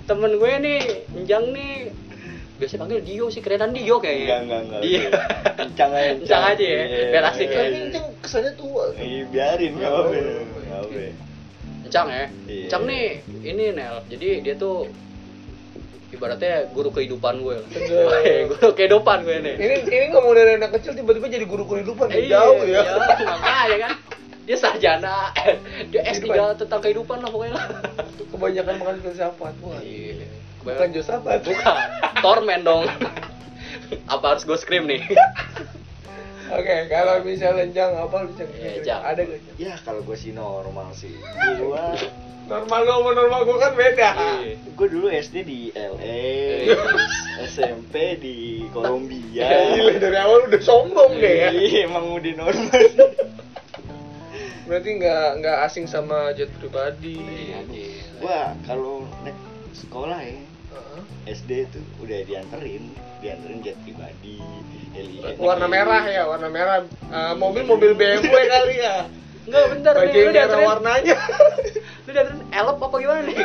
[0.03, 0.79] temen gue nih,
[1.17, 1.73] Njang nih
[2.53, 4.23] biasa panggil Dio sih, kerenan Dio kayaknya.
[4.23, 5.01] enggak enggak enggak Iya.
[5.57, 7.61] kencang aja Kencang aja ya, Iya, biar asik ya.
[7.61, 7.79] iya.
[7.83, 8.83] Encang kesannya tua.
[8.93, 10.21] Iya, biarin nggak Oh, apa oke.
[10.61, 11.01] nggak apa
[11.83, 12.25] Encang ya.
[12.45, 12.63] Iya.
[12.63, 13.05] Encang nih
[13.43, 13.95] ini Nel.
[14.07, 14.77] Jadi dia tuh
[16.09, 17.57] ibaratnya guru kehidupan gue
[18.51, 19.55] guru kehidupan gue nih.
[19.57, 22.81] Ini ini ngomong dari anak kecil tiba-tiba jadi guru kehidupan Iya, jauh ya.
[22.81, 22.81] iya,
[23.25, 23.93] makanya kan.
[24.43, 25.31] Dia sarjana,
[25.87, 26.27] dia S3
[26.59, 27.67] tentang kehidupan lah pokoknya lah.
[28.27, 29.55] Kebanyakan makan filsafat.
[29.57, 29.79] Wah.
[29.79, 30.22] Iya.
[30.63, 31.43] Bukan Josafat.
[31.47, 31.75] Bukan.
[32.23, 32.87] Torment dong.
[34.07, 35.03] Apa harus gue scream nih?
[36.53, 38.49] Oke, kalau misalnya Encang apa lu Cang?
[38.53, 39.01] Iya, Cang.
[39.01, 39.39] Ada gak?
[39.57, 41.15] Ya kalau gue sih normal sih
[41.57, 41.97] gua
[42.43, 44.09] Normal lu sama normal gua kan beda.
[44.43, 44.55] Iya.
[44.75, 46.03] gue dulu SD di LA
[46.67, 46.77] Iya.
[47.47, 51.49] SMP di Kolombia Gila dari awal udah sombong deh ya.
[51.55, 52.81] Iya, emang udah normal
[54.63, 57.19] Berarti nggak nggak asing sama jet pribadi.
[57.19, 57.59] Iya,
[58.19, 59.35] gua kalau naik
[59.73, 61.01] sekolah ya Heeh.
[61.29, 62.83] SD tuh udah dianterin
[63.21, 64.43] dianterin jet pribadi
[64.91, 66.83] heli Warna merah ya, warna merah.
[66.83, 69.07] Eh, mobil-mobil BMW kali ya.
[69.43, 71.15] Enggak, bentar Baju nih, lu dianterin, warnanya.
[72.05, 73.37] lu dianterin elop apa gimana nih?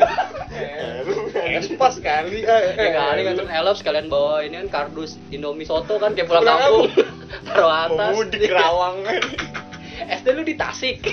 [0.54, 2.38] Eh, pas kali.
[2.42, 6.46] Eh, Ya kali nganterin elop sekalian bawa ini kan kardus Indomie soto kan kayak pulang
[6.46, 6.90] kampung.
[7.46, 7.94] Taruh atas.
[7.94, 9.04] mau mudik Rawang
[9.98, 11.04] SD lu di Tasik.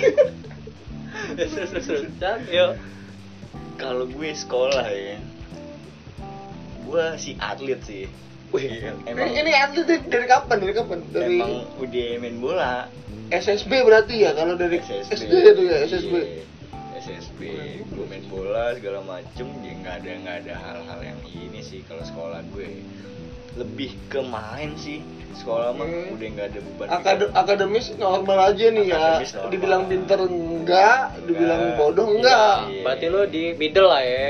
[1.36, 2.04] Terus terus terus,
[2.50, 2.78] yuk.
[3.76, 5.20] kalau gue sekolah ya
[6.86, 8.06] gue si atlet sih
[8.54, 8.72] Wih,
[9.10, 10.58] emang Ini, ini atlet dari, dari kapan?
[10.64, 11.00] Dari kapan?
[11.12, 12.88] Dari emang udah main bola
[13.34, 16.14] SSB berarti ya kalau dari SSB SD itu ya SSB.
[16.14, 16.44] Iya,
[17.02, 17.40] SSB
[17.90, 22.06] gue main bola segala macem ya nggak ada nggak ada hal-hal yang ini sih kalau
[22.06, 22.86] sekolah gue
[23.56, 25.00] lebih ke main sih
[25.36, 26.16] sekolah mah Hmm.
[26.16, 28.96] udah nggak ada beban Akad akademis normal aja nih ya.
[28.96, 29.52] Akademis normal.
[29.52, 31.78] Dibilang pinter enggak, dibilang Enggak.
[31.78, 32.56] bodoh enggak.
[32.66, 32.82] Iya.
[32.82, 34.26] berarti lu di middle lah ya.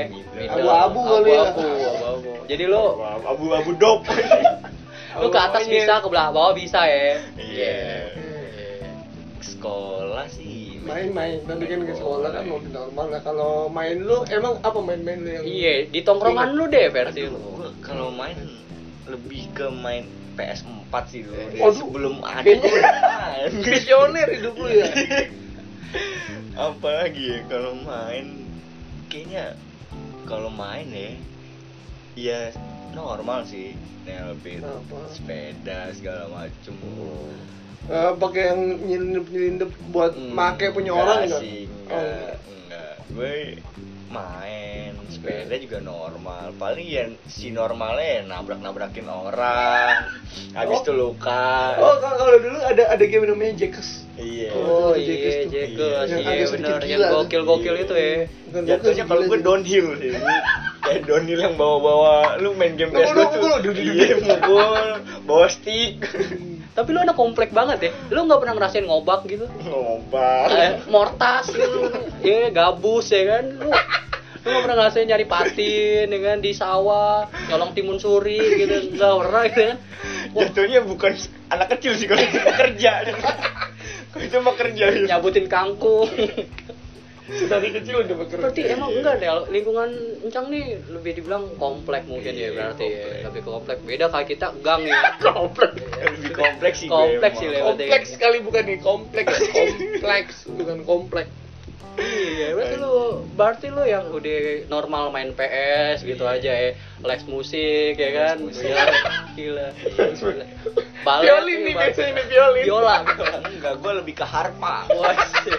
[0.48, 1.42] Abu-abu kali ya.
[1.48, 2.30] Abu-abu.
[2.46, 2.82] Jadi lu
[3.24, 4.00] abu-abu dop
[5.22, 7.22] lu ke atas bisa, ke belakang bawah bisa ya.
[7.36, 7.78] Iya.
[9.38, 13.18] sekolah sih Main-main, tapi kan ke sekolah kan mau normal lah.
[13.20, 17.38] Kalau main lu emang apa main-main lu yang Iya, di tongkrongan lu deh versi lu.
[17.82, 18.38] kalau main
[19.06, 21.76] lebih ke main PS4 sih dulu Dari Waduh.
[21.78, 23.50] sebelum ada main.
[23.64, 24.90] visioner hidup lu ya?
[26.58, 28.48] apalagi ya kalau main
[29.06, 29.54] kayaknya
[30.24, 31.12] kalau main ya
[32.16, 32.40] ya
[32.90, 34.98] normal sih nelpit Apa?
[35.08, 36.74] sepeda segala macem
[37.86, 41.42] Eh, pakai yang nyelindep-nyelindep buat Hmm, make punya orang enggak enggak?
[41.46, 43.36] sih Oh, enggak enggak gue
[44.08, 50.10] main sepeda juga normal paling ya si normalnya ya nabrak-nabrakin orang
[50.52, 50.82] habis Oh.
[50.82, 54.04] itu luka Oh, kalau dulu ada ada game namanya Jackers.
[54.14, 57.84] iya Oh, Oh iya, Yang iya gila yang gokil-gokil Iya.
[57.84, 58.12] itu ya.
[58.56, 60.12] Jatuhnya kalau gue downhill sih
[60.80, 64.84] kayak downhill yang bawa-bawa lu main game Mukul, PS2 mukul, tuh iya mukul
[65.22, 65.98] bawa stick
[66.72, 67.90] Tapi lu anak komplek banget ya.
[68.10, 69.48] Lu nggak pernah ngerasain ngobak gitu?
[69.62, 71.88] ngobar Eh, mortas gitu.
[72.20, 73.44] Iya, gabus ya kan.
[73.56, 73.72] Lu
[74.46, 78.94] lu nggak pernah ngerasain nyari patin ya kan di sawah, nyolong timun suri gitu.
[78.94, 79.76] Enggak pernah gitu kan.
[80.38, 81.12] Wah, jatuhnya bukan
[81.50, 82.92] anak kecil sih kalau itu pekerja
[84.14, 85.06] kalau itu mah kerja gitu.
[85.10, 86.06] nyabutin kangkung.
[87.26, 88.38] Dari kecil udah bekerja.
[88.38, 89.90] Berarti emang enggak deh lingkungan
[90.22, 93.02] Encang nih lebih dibilang komplek mungkin Iya, ya berarti ya.
[93.02, 93.22] komplek.
[93.26, 93.76] Lebih komplek.
[93.82, 94.94] Beda kayak kita gang ya.
[95.34, 95.70] komplek.
[96.06, 99.34] lebih kompleks sih gue Kompleks sih Kompleks sekali bukan nih, kompleks.
[99.50, 101.26] Kompleks bukan komplek.
[101.96, 102.46] Iya,
[103.36, 106.36] berarti lu yang udah normal main PS gitu Iya.
[106.40, 106.70] aja ya.
[107.00, 108.36] Les musik ya kan.
[108.40, 108.64] Musik.
[108.64, 108.84] Gila.
[109.36, 109.66] Gila.
[110.16, 110.46] Gila.
[111.04, 112.64] Balet, Violin nih iya, biasanya nih violin.
[112.64, 113.38] Biola, biola.
[113.46, 115.54] enggak gue lebih ke harpa sih.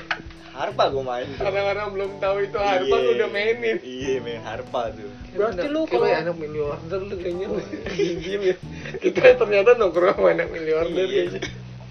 [0.51, 2.97] harpa gue main Orang-orang belum tahu itu harpa Iya.
[2.97, 3.77] lu udah mainin.
[3.79, 5.05] iya main harpa tuh
[5.37, 7.47] Berarti lu kalau anak mini order lu kayaknya
[7.93, 8.55] diem ya.
[8.97, 11.29] Kita ternyata nongkrong sama anak mini order Iya.
[11.29, 11.41] kayaknya.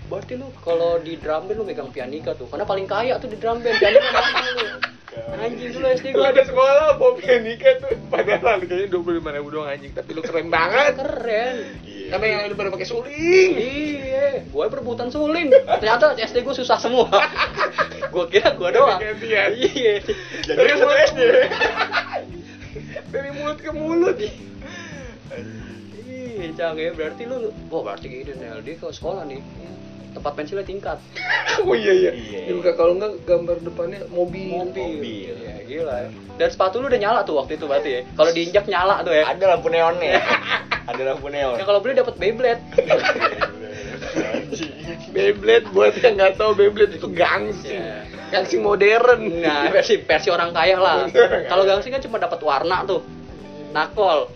[0.07, 2.47] Berarti lu kalau di drum band lu megang pianika tuh.
[2.47, 3.79] Karena paling kaya tuh di drum band.
[3.79, 4.67] Pianika mahal lu.
[5.37, 9.31] Anjing dulu SD Lu gua ada sekolah bawa pianika tuh padahal harganya dua puluh lima
[9.33, 11.55] ribu doang anjing tapi lu keren banget keren.
[11.85, 15.51] iya karena yang lain pada pakai suling Iya, gue perebutan suling.
[15.51, 17.11] Ternyata SD gue susah semua.
[18.15, 19.01] gue kira gue doang.
[19.03, 19.53] Iya.
[20.47, 21.21] jadi satu SD
[23.13, 24.33] dari mulut ke mulut Iya,
[26.07, 26.95] Iya, Cang ya.
[26.95, 29.41] Berarti lu, wah berarti gini Nel, dia ke sekolah nih.
[30.17, 30.97] Tempat pensilnya tingkat.
[31.69, 32.17] oh iya iya.
[32.17, 32.49] Iya.
[32.49, 34.49] Dibuka kalau enggak gambar depannya mobil.
[34.49, 35.05] Mobil.
[35.05, 36.09] Iya, gila ya.
[36.41, 38.01] Dan sepatu lu udah nyala tuh waktu itu berarti ya.
[38.17, 39.29] Kalau diinjak nyala tuh ya.
[39.29, 40.17] Ada lampu neonnya.
[40.91, 41.61] Ada lampu neon.
[41.61, 42.65] Ya kalau beli dapat Beyblade.
[45.13, 47.77] Beyblade buat yang nggak tahu Beyblade itu gangsing.
[47.77, 48.09] Iya.
[48.33, 49.21] Gangsing modern.
[49.45, 51.13] Nah, versi versi orang kaya lah.
[51.45, 53.05] Kalau gangsing kan cuma dapat warna tuh.
[53.75, 54.31] Nakol.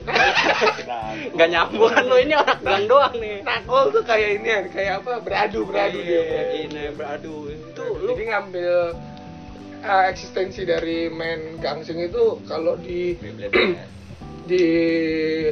[1.35, 3.37] Nggak nyambung kan lu ini orang gang doang nih.
[3.45, 5.13] Nakol tuh kayak ini ya, kayak apa?
[5.23, 6.23] Beradu, beradu dia.
[6.23, 7.51] Iya, ini beradu.
[7.51, 8.75] Itu lu Jadi ngambil
[9.85, 13.17] uh, eksistensi dari main gangsing itu kalau di
[14.51, 14.67] di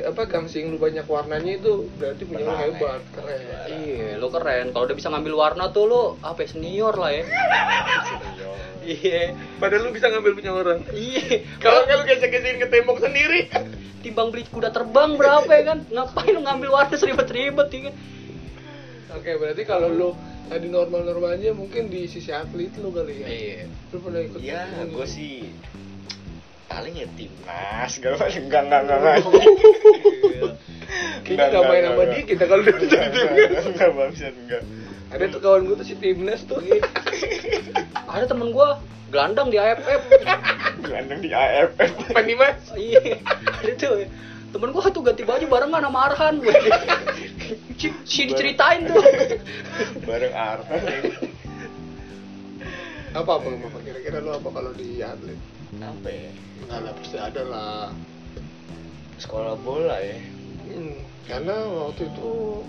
[0.02, 3.40] apa gangsing lu banyak warnanya itu berarti punya lu hebat, keren.
[3.70, 4.74] Iya, lu keren.
[4.74, 7.24] Kalau udah bisa ngambil warna tuh lu apa senior lah ya.
[8.88, 9.36] Iya.
[9.60, 10.80] Padahal lu bisa ngambil punya orang.
[10.96, 11.44] Iya.
[11.60, 13.52] Kalau lu gesek-gesekin ke tembok sendiri.
[13.98, 15.78] timbang beli kuda terbang berapa ya kan?
[15.90, 17.94] Ngapain lu ngambil warna seribet-ribet ya kan?
[19.18, 20.10] Oke, berarti kalau lu
[20.48, 23.26] tadi normal-normalnya mungkin di sisi atlet lu kali ya.
[23.28, 23.60] Iya.
[23.92, 25.52] Lu pernah ikut Iya, gue sih
[26.68, 29.18] paling ya timnas, gak apa enggak enggak enggak enggak.
[31.24, 33.64] Kayaknya nggak main sama dia kita kalau udah jadi timnas.
[33.72, 34.62] Enggak bangsat enggak.
[35.08, 36.60] Ada tuh kawan gue tuh si timnas tuh.
[38.12, 40.02] Ada temen gua gelandang di AFF.
[40.84, 41.90] Gelandang di AFF.
[42.12, 42.60] Apa nih mas?
[42.76, 43.20] Iya.
[43.64, 44.04] Ada tuh
[44.48, 46.54] temen gua tuh ganti baju barengan sama Arhan gue.
[47.76, 49.00] Si, si diceritain tuh.
[50.08, 50.82] Bareng Arhan.
[53.16, 55.40] Apa apa apa kira-kira lu apa kalau di atlet?
[55.80, 56.30] Apa ya?
[56.64, 57.84] Nggak lah pasti ada lah.
[59.16, 60.20] Sekolah bola ya.
[60.68, 61.56] Hmm, karena
[61.88, 62.60] waktu itu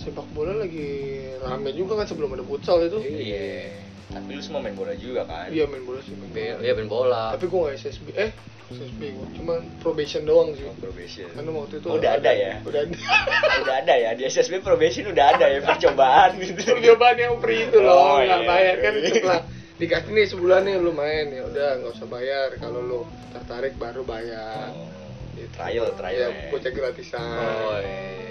[0.00, 2.98] sepak bola lagi rame juga kan sebelum ada futsal itu.
[3.00, 3.76] Iya.
[4.10, 5.46] Tapi lu semua main bola juga kan?
[5.46, 6.56] Iya main bola sih main bola.
[6.58, 7.22] Iya main bola.
[7.30, 8.30] Tapi gue nggak SSB, eh
[8.70, 10.66] SSB gue cuma probation doang sih.
[10.66, 11.28] Oh, probation.
[11.30, 12.52] Karena waktu itu Oh, udah ada ya?
[12.64, 12.96] Udah ada.
[13.62, 16.58] udah ada ya di SSB probation udah ada ya percobaan gitu.
[16.58, 18.48] Percobaan yang free itu loh, Oh, nggak iya.
[18.48, 19.40] bayar kan setelah
[19.76, 24.02] dikasih nih sebulan nih lu main ya udah nggak usah bayar kalau lu tertarik baru
[24.02, 24.74] bayar.
[24.74, 24.88] Oh,
[25.30, 25.56] Gitu.
[25.56, 26.50] trial trial ya, ya.
[26.50, 27.22] bocah gratisan.
[27.22, 28.29] Oh iya.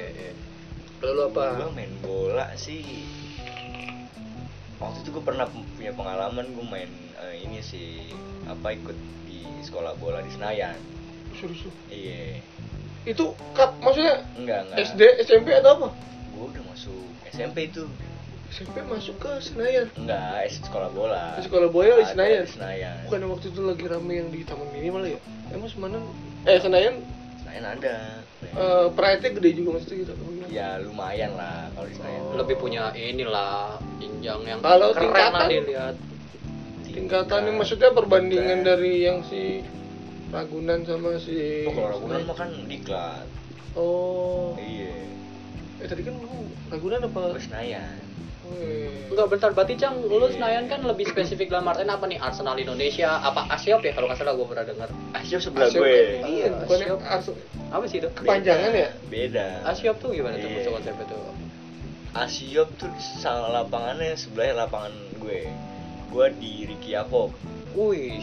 [1.00, 1.44] Lalu lu apa?
[1.56, 2.84] Gua main bola sih
[4.80, 6.88] waktu itu gue pernah punya pengalaman gue main
[7.20, 8.16] eh, ini sih
[8.48, 8.96] apa ikut
[9.28, 10.80] di sekolah bola di Senayan
[11.36, 12.40] Serius iya
[13.04, 15.88] Itu kap maksudnya enggak enggak SD, SMP atau apa?
[16.32, 17.84] gue udah masuk SMP itu
[18.50, 19.92] SMP masuk ke Senayan.
[20.00, 22.44] enggak sekolah bola sekolah bola di Senayan.
[22.48, 25.20] di Senayan Bukan waktu itu lagi rame yang di Taman Mini malah ya?
[25.52, 26.02] Emang Semanan?
[26.48, 27.04] Eh Senayan
[27.50, 27.96] Senayan ada
[28.46, 30.14] eh pride-nya gede juga maksudnya gitu.
[30.54, 32.38] ya lumayan lah kalau di Senayan Oh.
[32.38, 35.34] Lebih punya inilah jenjang yang Kalau keren tingkatan?
[35.34, 35.96] lah dilihat.
[36.86, 39.66] Tingkatannya maksudnya perbandingan dari yang si
[40.30, 43.26] Ragunan sama si oh, kalau Ragunan mah kan diklat
[43.74, 44.54] Oh.
[44.62, 44.94] iya
[45.80, 46.30] Eh tadi kan lu
[46.70, 47.34] Ragunan apa?
[47.42, 47.98] Senayan
[48.52, 48.90] Weh.
[49.10, 52.18] Enggak bentar berarti Cang, lu Senayan kan lebih spesifik dalam artian apa nih?
[52.18, 54.90] Arsenal Indonesia, apa Asiop ya kalau nggak salah gue pernah dengar.
[55.12, 57.00] Asyik sebelah Asiop gue kan- Iya, Asiop.
[57.02, 57.38] Ars-
[57.70, 58.10] Apa sih itu?
[58.12, 58.90] kepanjangan ya?
[59.06, 61.20] beda Asiop tuh gimana tuh maksud konsep itu?
[62.10, 65.46] Asiop tuh sama lapangannya sebelahnya lapangan gue.
[66.10, 67.30] Gue di Ricky Yakob.
[67.70, 68.18] Wih,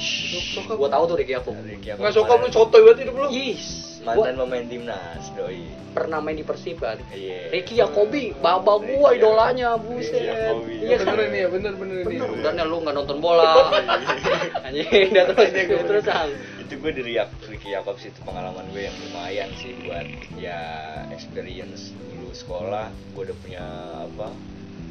[0.68, 1.54] gua tahu tuh Ricky Yakob.
[1.54, 3.26] Nggak suka lu cotoy banget hidup lu.
[3.30, 5.66] Yes, Mantan gua pemain timnas, doi.
[5.96, 7.00] pernah main di Persib kan.
[7.10, 7.50] Iya.
[7.50, 9.98] Ricky Yakobi, baba gua idolanya, Yakobi.
[9.98, 10.22] buset.
[10.22, 10.74] Yakobi.
[10.78, 11.06] Iya kan?
[11.10, 12.18] bener nih ya, bener bener nih.
[12.22, 13.72] Nih lu nggak nonton bola.
[14.66, 16.06] Anjing, udah terus Iya, terus
[16.66, 17.14] itu gue dari
[17.46, 20.02] Ricky Yakob sih itu pengalaman gue yang lumayan sih buat
[20.34, 20.58] ya
[21.14, 23.64] experience dulu sekolah gue udah punya
[24.02, 24.34] apa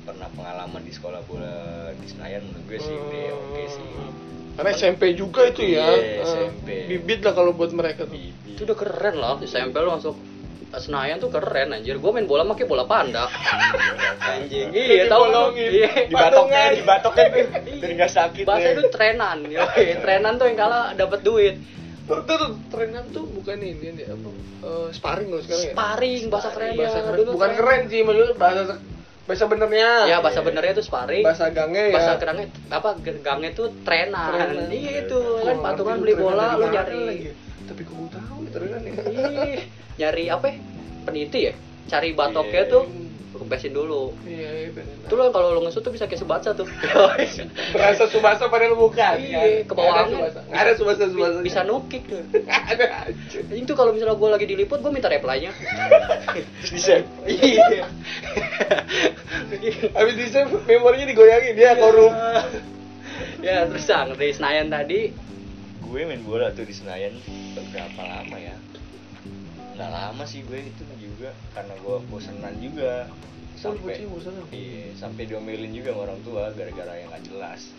[0.08, 3.90] pernah pengalaman di sekolah bola di Senayan menurut gue sih oke sih
[4.56, 5.84] Karena SMP juga itu ya.
[5.86, 6.68] Iya, Eh, SMP.
[6.88, 8.16] Bibit lah kalau buat mereka tuh.
[8.16, 8.56] Bibi.
[8.56, 10.16] Itu udah keren lah, SMP lu masuk
[10.76, 11.96] Senayan tuh keren anjir.
[12.04, 13.32] Gua main bola pakai bola panda.
[14.36, 14.76] Anjing.
[14.76, 15.44] Iya, tahu lu.
[15.56, 16.12] Iya.
[16.12, 17.44] dibatoknya dibatoknya tuh
[17.80, 18.74] biar nggak sakit Bahasa ya.
[18.76, 19.38] itu trenan.
[19.48, 21.56] Yoi, trenan tuh yang kalah dapat duit.
[22.06, 24.30] Tuh, trenan tuh bukan ini, ini apa?
[24.68, 25.74] Eh, sparring loh sekarang ya.
[25.80, 26.78] Sparring bahasa kerennya.
[26.84, 27.26] Bahasa keren.
[27.32, 28.74] Bukan keren sih, maksudnya bahasa
[29.26, 29.90] bahasa benernya.
[30.06, 31.26] Ya bahasa benernya itu sparring.
[31.26, 31.94] Bahasa gangnya ya.
[31.98, 34.30] bahasa kerangnya apa gangnya tuh trenan.
[34.32, 34.70] Trenan.
[34.70, 37.06] Iya itu Gua kan ngerti patungan lu beli bola lu nyari.
[37.66, 38.94] Tapi kok gue tahu ya trenan ya.
[39.98, 40.58] Nyari apa ya?
[41.06, 41.54] peniti ya
[41.86, 42.72] cari batoknya Iya.
[42.74, 42.84] tuh
[43.38, 44.96] kempesin dulu Iya, iya bener.
[45.02, 46.66] itu lo kalau lo ngesut tuh bisa kayak sebaca tuh
[47.74, 49.16] Berasa subasa padahal bukan.
[49.16, 50.18] Iya, ke bawah angin.
[50.18, 50.40] subasa.
[50.44, 51.38] Nggak ada subasa subasa.
[51.40, 52.24] bisa nukik tuh
[52.72, 53.40] ada aja.
[53.48, 55.52] itu kalau misalnya gue lagi diliput gue minta reply-nya
[56.66, 57.06] di save.
[57.26, 57.86] iya
[59.92, 62.12] Habis di save memorinya digoyangin dia korup.
[63.40, 65.14] ya terus sang dari Senayan tadi
[65.80, 67.14] gue main bola tuh di Senayan
[67.70, 68.56] berapa lama ya
[69.76, 73.12] nggak lama sih gue itu juga karena gue bosenan juga
[73.58, 74.46] Oh, bosenan?
[74.52, 77.72] iya sampai diomelin juga sama orang tua gara-gara yang nggak jelas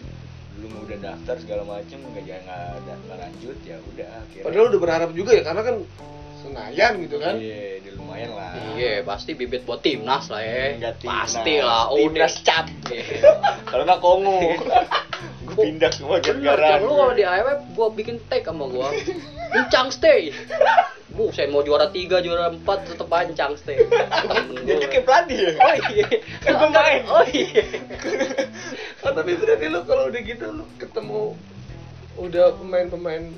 [0.57, 5.11] mau udah daftar segala macem nggak jangan nggak lanjut ya udah akhirnya Padahal udah berharap
[5.13, 5.77] juga ya karena kan
[6.37, 7.35] Senayan gitu kan.
[7.37, 10.77] iya dia lumayan lah Iya, pasti bibit buat timnas lah ya.
[10.77, 11.33] Enggak timnas.
[11.33, 11.83] Pasti lah.
[11.89, 12.65] Oh, Timnas cap.
[12.87, 13.05] Iya.
[13.65, 14.39] kalau nggak kongo
[15.47, 18.89] gue pindah semua gara-gara lu kalau di AFF gua bikin tag sama gua.
[19.51, 20.33] Kencang stay.
[21.17, 23.81] Bu, saya mau juara 3, juara 4 tetep ancang stay.
[24.69, 26.07] Jadi kayak pelatih ya Oh iya.
[26.39, 27.03] Kan gua main.
[27.07, 27.65] Oh iya.
[29.01, 31.33] Oh, tapi berarti lu kalau udah gitu lu ketemu
[32.17, 33.33] udah pemain-pemain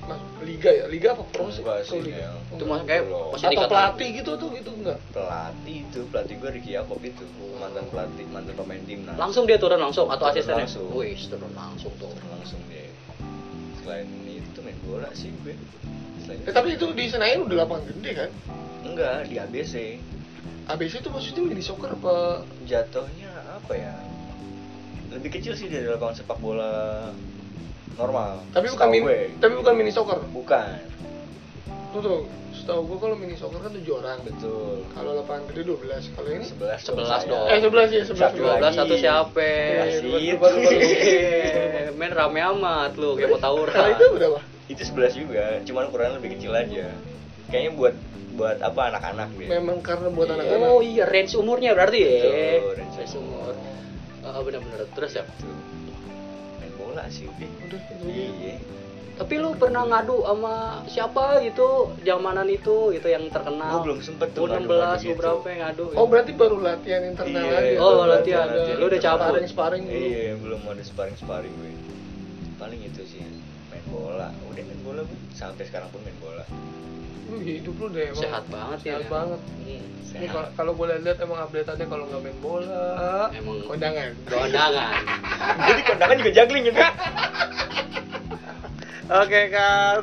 [0.00, 0.84] masuk liga ya?
[0.86, 1.58] Liga apa pro sih?
[1.60, 2.22] Enggak Pro sih, liga.
[2.22, 2.30] ya.
[2.54, 3.02] Itu masuk kayak
[3.34, 4.98] pasti Atau pelatih gitu tuh gitu enggak?
[5.10, 7.24] pelatih itu pelatih gue Ricky Yakob itu
[7.58, 10.62] mantan pelatih mantan pemain timnas Langsung dia turun langsung atau asistennya?
[10.62, 10.86] langsung.
[10.94, 12.14] Wih, turun langsung tuh.
[12.30, 12.86] langsung dia
[13.82, 15.54] selain itu main bola sih gue
[16.26, 18.30] Eh, tapi itu di Senayan udah lapangan gede kan?
[18.82, 19.74] enggak di ABC
[20.66, 22.42] ABC itu maksudnya mini soccer apa?
[22.62, 23.94] jatuhnya apa ya
[25.08, 27.10] lebih kecil sih dari lapangan sepak bola
[27.94, 29.06] normal Tapi bukan mini,
[29.36, 30.18] tapi bukan mini soccer.
[30.28, 30.82] bukan
[31.86, 32.20] Tuh tuh,
[32.52, 34.18] setahu gua kalau mini soccer kan 7 orang.
[34.20, 36.12] betul Kalau lapangan gede 12.
[36.12, 37.46] Kalau ini 11 11 dong.
[37.46, 38.20] Eh 11 ya, 11.
[38.20, 38.76] Satu 12 lagi.
[38.76, 39.48] satu siapa?
[40.04, 40.70] Lupa, lupa.
[40.76, 43.88] Iya, main rame amat lu kayak mau Kalau tawuran.
[43.92, 44.38] itu berapa?
[44.66, 46.90] Itu 11 juga cuman ukurannya lebih kecil aja
[47.46, 47.94] kayaknya buat
[48.32, 50.34] buat apa anak-anak deh Memang karena buat Iya.
[50.36, 50.68] anak-anak.
[50.68, 52.12] Oh iya, range umurnya berarti ya.
[52.20, 53.48] Betul, range range umur.
[53.48, 53.54] umur.
[54.26, 54.78] Oh, benar-benar.
[54.92, 55.24] Terus ya.
[55.40, 55.56] Tuh.
[56.56, 58.60] main bola sih udah itu iya
[59.16, 60.54] Tapi lu pernah ngadu sama
[60.84, 63.72] siapa gitu zamanan itu gitu yang terkenal?
[63.72, 65.16] Gua belum sempet tuh U16 ngadu-ngadu lu gitu.
[65.16, 65.84] berapa yang ngadu?
[65.94, 67.76] Oh berarti baru latihan internal Iya, aja.
[67.78, 68.46] Oh, Belum latihan.
[68.46, 69.24] ada Lu udah cabut?
[69.24, 69.96] Sparring-sparring dulu.
[69.96, 71.72] iya belum ada sparring sparring gue
[72.56, 73.24] paling itu sih
[74.16, 76.44] bola udah main bola gue sampai sekarang pun main bola
[77.26, 78.22] Lu hidup lu deh emang.
[78.22, 79.02] Sehat banget ya.
[79.02, 79.40] Sehat banget.
[79.42, 80.14] Hmm.
[80.14, 82.86] Ini kalau- kalau boleh lihat emang update-nya kalau nggak main bola,
[83.34, 84.14] Emang- kondangan.
[84.24, 84.94] Kondangan.
[85.68, 86.80] jadi kondangan juga juggling gitu
[89.06, 90.00] Oke kan.